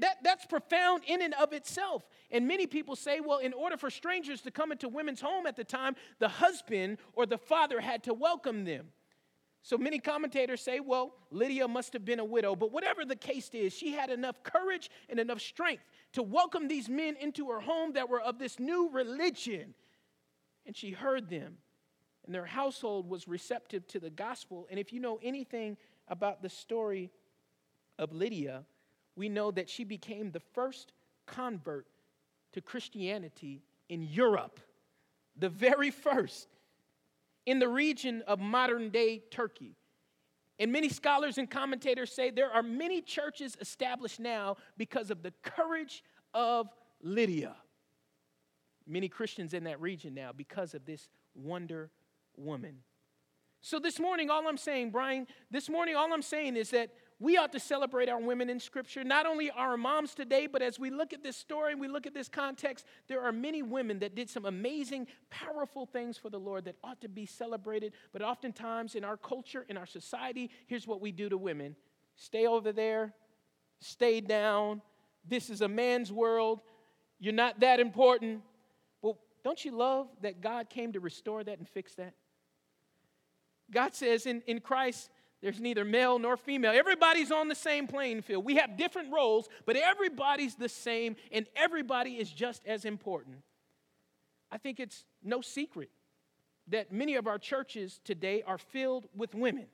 That, 0.00 0.16
that's 0.24 0.44
profound 0.44 1.04
in 1.06 1.22
and 1.22 1.34
of 1.34 1.52
itself. 1.52 2.02
And 2.32 2.48
many 2.48 2.66
people 2.66 2.96
say, 2.96 3.20
well, 3.20 3.38
in 3.38 3.52
order 3.52 3.76
for 3.76 3.90
strangers 3.90 4.40
to 4.42 4.50
come 4.50 4.72
into 4.72 4.88
women's 4.88 5.20
home 5.20 5.46
at 5.46 5.54
the 5.54 5.62
time, 5.62 5.94
the 6.18 6.28
husband 6.28 6.98
or 7.12 7.26
the 7.26 7.38
father 7.38 7.78
had 7.78 8.02
to 8.04 8.14
welcome 8.14 8.64
them. 8.64 8.88
So 9.62 9.76
many 9.76 9.98
commentators 9.98 10.62
say, 10.62 10.80
well, 10.80 11.14
Lydia 11.30 11.68
must 11.68 11.92
have 11.92 12.04
been 12.04 12.20
a 12.20 12.24
widow. 12.24 12.54
But 12.54 12.72
whatever 12.72 13.04
the 13.04 13.16
case 13.16 13.50
is, 13.52 13.72
she 13.72 13.92
had 13.92 14.10
enough 14.10 14.42
courage 14.42 14.90
and 15.08 15.18
enough 15.18 15.40
strength 15.40 15.82
to 16.12 16.22
welcome 16.22 16.68
these 16.68 16.88
men 16.88 17.16
into 17.20 17.50
her 17.50 17.60
home 17.60 17.92
that 17.92 18.08
were 18.08 18.20
of 18.20 18.38
this 18.38 18.58
new 18.58 18.90
religion. 18.90 19.74
And 20.66 20.76
she 20.76 20.90
heard 20.90 21.28
them, 21.28 21.56
and 22.24 22.34
their 22.34 22.46
household 22.46 23.08
was 23.08 23.26
receptive 23.26 23.86
to 23.88 24.00
the 24.00 24.10
gospel. 24.10 24.66
And 24.70 24.78
if 24.78 24.92
you 24.92 25.00
know 25.00 25.18
anything 25.22 25.76
about 26.08 26.42
the 26.42 26.48
story 26.48 27.10
of 27.98 28.12
Lydia, 28.12 28.64
we 29.16 29.28
know 29.28 29.50
that 29.50 29.68
she 29.68 29.84
became 29.84 30.30
the 30.30 30.40
first 30.40 30.92
convert 31.26 31.86
to 32.52 32.60
Christianity 32.60 33.62
in 33.88 34.02
Europe, 34.02 34.60
the 35.36 35.48
very 35.48 35.90
first 35.90 36.48
in 37.48 37.58
the 37.60 37.68
region 37.68 38.22
of 38.26 38.38
modern 38.38 38.90
day 38.90 39.22
Turkey. 39.30 39.74
And 40.58 40.70
many 40.70 40.90
scholars 40.90 41.38
and 41.38 41.50
commentators 41.50 42.12
say 42.12 42.28
there 42.28 42.52
are 42.52 42.62
many 42.62 43.00
churches 43.00 43.56
established 43.58 44.20
now 44.20 44.58
because 44.76 45.10
of 45.10 45.22
the 45.22 45.32
courage 45.42 46.04
of 46.34 46.68
Lydia. 47.02 47.56
Many 48.86 49.08
Christians 49.08 49.54
in 49.54 49.64
that 49.64 49.80
region 49.80 50.12
now 50.12 50.30
because 50.36 50.74
of 50.74 50.84
this 50.84 51.08
wonder 51.34 51.90
woman. 52.36 52.80
So, 53.62 53.78
this 53.78 53.98
morning, 53.98 54.28
all 54.28 54.46
I'm 54.46 54.58
saying, 54.58 54.90
Brian, 54.90 55.26
this 55.50 55.70
morning, 55.70 55.96
all 55.96 56.12
I'm 56.12 56.20
saying 56.20 56.54
is 56.54 56.68
that 56.70 56.90
we 57.20 57.36
ought 57.36 57.50
to 57.52 57.60
celebrate 57.60 58.08
our 58.08 58.20
women 58.20 58.48
in 58.48 58.60
Scripture, 58.60 59.02
not 59.02 59.26
only 59.26 59.50
our 59.50 59.76
moms 59.76 60.14
today, 60.14 60.46
but 60.46 60.62
as 60.62 60.78
we 60.78 60.90
look 60.90 61.12
at 61.12 61.22
this 61.22 61.36
story, 61.36 61.72
and 61.72 61.80
we 61.80 61.88
look 61.88 62.06
at 62.06 62.14
this 62.14 62.28
context, 62.28 62.86
there 63.08 63.22
are 63.22 63.32
many 63.32 63.60
women 63.60 63.98
that 63.98 64.14
did 64.14 64.30
some 64.30 64.44
amazing, 64.44 65.08
powerful 65.28 65.84
things 65.84 66.16
for 66.16 66.30
the 66.30 66.38
Lord 66.38 66.64
that 66.66 66.76
ought 66.84 67.00
to 67.00 67.08
be 67.08 67.26
celebrated. 67.26 67.92
But 68.12 68.22
oftentimes 68.22 68.94
in 68.94 69.02
our 69.02 69.16
culture, 69.16 69.66
in 69.68 69.76
our 69.76 69.86
society, 69.86 70.50
here's 70.68 70.86
what 70.86 71.00
we 71.00 71.10
do 71.10 71.28
to 71.28 71.36
women 71.36 71.74
stay 72.14 72.46
over 72.46 72.72
there, 72.72 73.14
stay 73.80 74.20
down. 74.20 74.80
This 75.26 75.50
is 75.50 75.60
a 75.60 75.68
man's 75.68 76.12
world. 76.12 76.60
You're 77.18 77.32
not 77.34 77.60
that 77.60 77.80
important. 77.80 78.42
Well, 79.02 79.18
don't 79.42 79.64
you 79.64 79.72
love 79.72 80.08
that 80.22 80.40
God 80.40 80.70
came 80.70 80.92
to 80.92 81.00
restore 81.00 81.42
that 81.42 81.58
and 81.58 81.68
fix 81.68 81.94
that? 81.96 82.14
God 83.70 83.94
says 83.94 84.26
in, 84.26 84.42
in 84.46 84.60
Christ, 84.60 85.10
there's 85.40 85.60
neither 85.60 85.84
male 85.84 86.18
nor 86.18 86.36
female. 86.36 86.72
Everybody's 86.74 87.30
on 87.30 87.48
the 87.48 87.54
same 87.54 87.86
playing 87.86 88.22
field. 88.22 88.44
We 88.44 88.56
have 88.56 88.76
different 88.76 89.12
roles, 89.12 89.48
but 89.66 89.76
everybody's 89.76 90.56
the 90.56 90.68
same, 90.68 91.16
and 91.30 91.46
everybody 91.54 92.16
is 92.16 92.30
just 92.30 92.62
as 92.66 92.84
important. 92.84 93.36
I 94.50 94.58
think 94.58 94.80
it's 94.80 95.04
no 95.22 95.40
secret 95.40 95.90
that 96.68 96.92
many 96.92 97.14
of 97.14 97.26
our 97.26 97.38
churches 97.38 98.00
today 98.04 98.42
are 98.46 98.58
filled 98.58 99.06
with 99.14 99.34
women. 99.34 99.66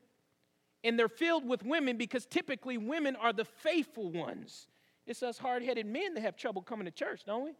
And 0.83 0.99
they're 0.99 1.09
filled 1.09 1.49
with 1.49 1.65
women 1.65 1.97
because 1.97 2.27
typically 2.27 2.77
women 2.77 3.17
are 3.17 3.33
the 3.33 3.45
faithful 3.45 4.11
ones. 4.11 4.69
It's 5.07 5.23
us 5.23 5.39
hard 5.39 5.63
headed 5.63 5.87
men 5.87 6.15
that 6.15 6.21
have 6.21 6.37
trouble 6.37 6.61
coming 6.63 6.85
to 6.85 6.91
church, 6.91 7.23
don't 7.25 7.45
we? 7.45 7.53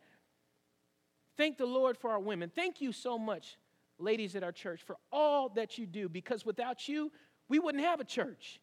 Thank 1.37 1.57
the 1.57 1.67
Lord 1.67 1.97
for 1.97 2.11
our 2.11 2.21
women. 2.21 2.51
Thank 2.55 2.81
you 2.81 2.93
so 2.93 3.19
much, 3.19 3.57
ladies 3.99 4.37
at 4.37 4.45
our 4.45 4.53
church, 4.53 4.83
for 4.83 4.97
all 5.11 5.49
that 5.51 5.79
you 5.79 5.87
do 5.87 6.09
because 6.09 6.45
without 6.45 6.87
you, 6.89 7.11
we 7.49 7.59
wouldn't 7.59 7.85
have 7.85 8.01
a 8.01 8.05
church. 8.05 8.61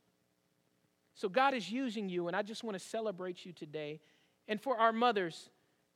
So 1.13 1.29
God 1.29 1.53
is 1.53 1.71
using 1.71 2.09
you, 2.09 2.27
and 2.27 2.35
I 2.35 2.41
just 2.41 2.63
want 2.63 2.77
to 2.77 2.83
celebrate 2.83 3.45
you 3.45 3.51
today. 3.51 3.99
And 4.47 4.61
for 4.61 4.77
our 4.77 4.91
mothers, 4.91 5.49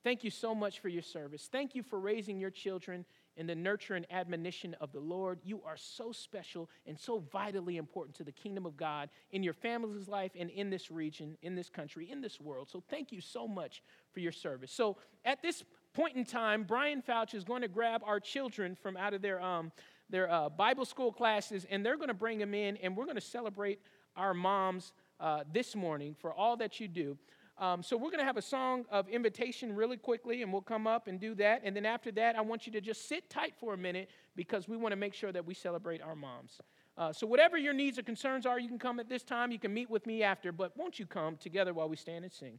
thank 0.04 0.22
you 0.22 0.30
so 0.30 0.54
much 0.54 0.80
for 0.80 0.88
your 0.88 1.02
service. 1.02 1.48
Thank 1.50 1.74
you 1.74 1.82
for 1.82 1.98
raising 1.98 2.38
your 2.38 2.50
children 2.50 3.04
in 3.36 3.46
the 3.46 3.54
nurture 3.54 3.94
and 3.94 4.06
admonition 4.10 4.74
of 4.80 4.92
the 4.92 5.00
Lord. 5.00 5.40
You 5.44 5.60
are 5.66 5.76
so 5.76 6.10
special 6.12 6.70
and 6.86 6.98
so 6.98 7.18
vitally 7.18 7.76
important 7.76 8.16
to 8.16 8.24
the 8.24 8.32
kingdom 8.32 8.64
of 8.66 8.76
God 8.76 9.10
in 9.30 9.42
your 9.42 9.52
family's 9.52 10.08
life 10.08 10.32
and 10.38 10.48
in 10.50 10.70
this 10.70 10.90
region, 10.90 11.36
in 11.42 11.54
this 11.54 11.68
country, 11.68 12.10
in 12.10 12.20
this 12.20 12.40
world. 12.40 12.68
So 12.70 12.82
thank 12.88 13.12
you 13.12 13.20
so 13.20 13.46
much 13.46 13.82
for 14.12 14.20
your 14.20 14.32
service. 14.32 14.72
So 14.72 14.96
at 15.24 15.42
this 15.42 15.64
point 15.92 16.16
in 16.16 16.24
time, 16.24 16.64
Brian 16.64 17.02
Fouch 17.02 17.34
is 17.34 17.44
going 17.44 17.62
to 17.62 17.68
grab 17.68 18.02
our 18.04 18.20
children 18.20 18.74
from 18.74 18.96
out 18.96 19.12
of 19.12 19.22
their 19.22 19.40
um, 19.42 19.70
their 20.10 20.30
uh, 20.30 20.48
Bible 20.48 20.84
school 20.84 21.12
classes, 21.12 21.66
and 21.70 21.84
they're 21.84 21.96
going 21.96 22.08
to 22.08 22.14
bring 22.14 22.38
them 22.38 22.54
in, 22.54 22.76
and 22.78 22.96
we're 22.96 23.04
going 23.04 23.16
to 23.16 23.20
celebrate 23.20 23.80
our 24.16 24.34
moms 24.34 24.92
uh, 25.20 25.44
this 25.52 25.74
morning 25.74 26.14
for 26.18 26.32
all 26.32 26.56
that 26.56 26.80
you 26.80 26.88
do. 26.88 27.16
Um, 27.58 27.82
so 27.82 27.96
we're 27.96 28.10
going 28.10 28.18
to 28.18 28.24
have 28.24 28.36
a 28.36 28.42
song 28.42 28.84
of 28.90 29.08
invitation 29.08 29.74
really 29.74 29.96
quickly, 29.96 30.42
and 30.42 30.52
we'll 30.52 30.60
come 30.60 30.86
up 30.86 31.08
and 31.08 31.18
do 31.18 31.34
that. 31.36 31.62
And 31.64 31.74
then 31.74 31.86
after 31.86 32.12
that, 32.12 32.36
I 32.36 32.42
want 32.42 32.66
you 32.66 32.72
to 32.72 32.82
just 32.82 33.08
sit 33.08 33.30
tight 33.30 33.54
for 33.58 33.72
a 33.72 33.78
minute 33.78 34.10
because 34.34 34.68
we 34.68 34.76
want 34.76 34.92
to 34.92 34.96
make 34.96 35.14
sure 35.14 35.32
that 35.32 35.44
we 35.44 35.54
celebrate 35.54 36.02
our 36.02 36.14
moms. 36.14 36.60
Uh, 36.98 37.12
so 37.12 37.26
whatever 37.26 37.56
your 37.56 37.72
needs 37.72 37.98
or 37.98 38.02
concerns 38.02 38.44
are, 38.44 38.60
you 38.60 38.68
can 38.68 38.78
come 38.78 39.00
at 39.00 39.08
this 39.08 39.22
time. 39.22 39.50
You 39.52 39.58
can 39.58 39.72
meet 39.72 39.88
with 39.88 40.06
me 40.06 40.22
after, 40.22 40.52
but 40.52 40.76
won't 40.76 40.98
you 40.98 41.06
come 41.06 41.36
together 41.36 41.72
while 41.72 41.88
we 41.88 41.96
stand 41.96 42.24
and 42.24 42.32
sing? 42.32 42.58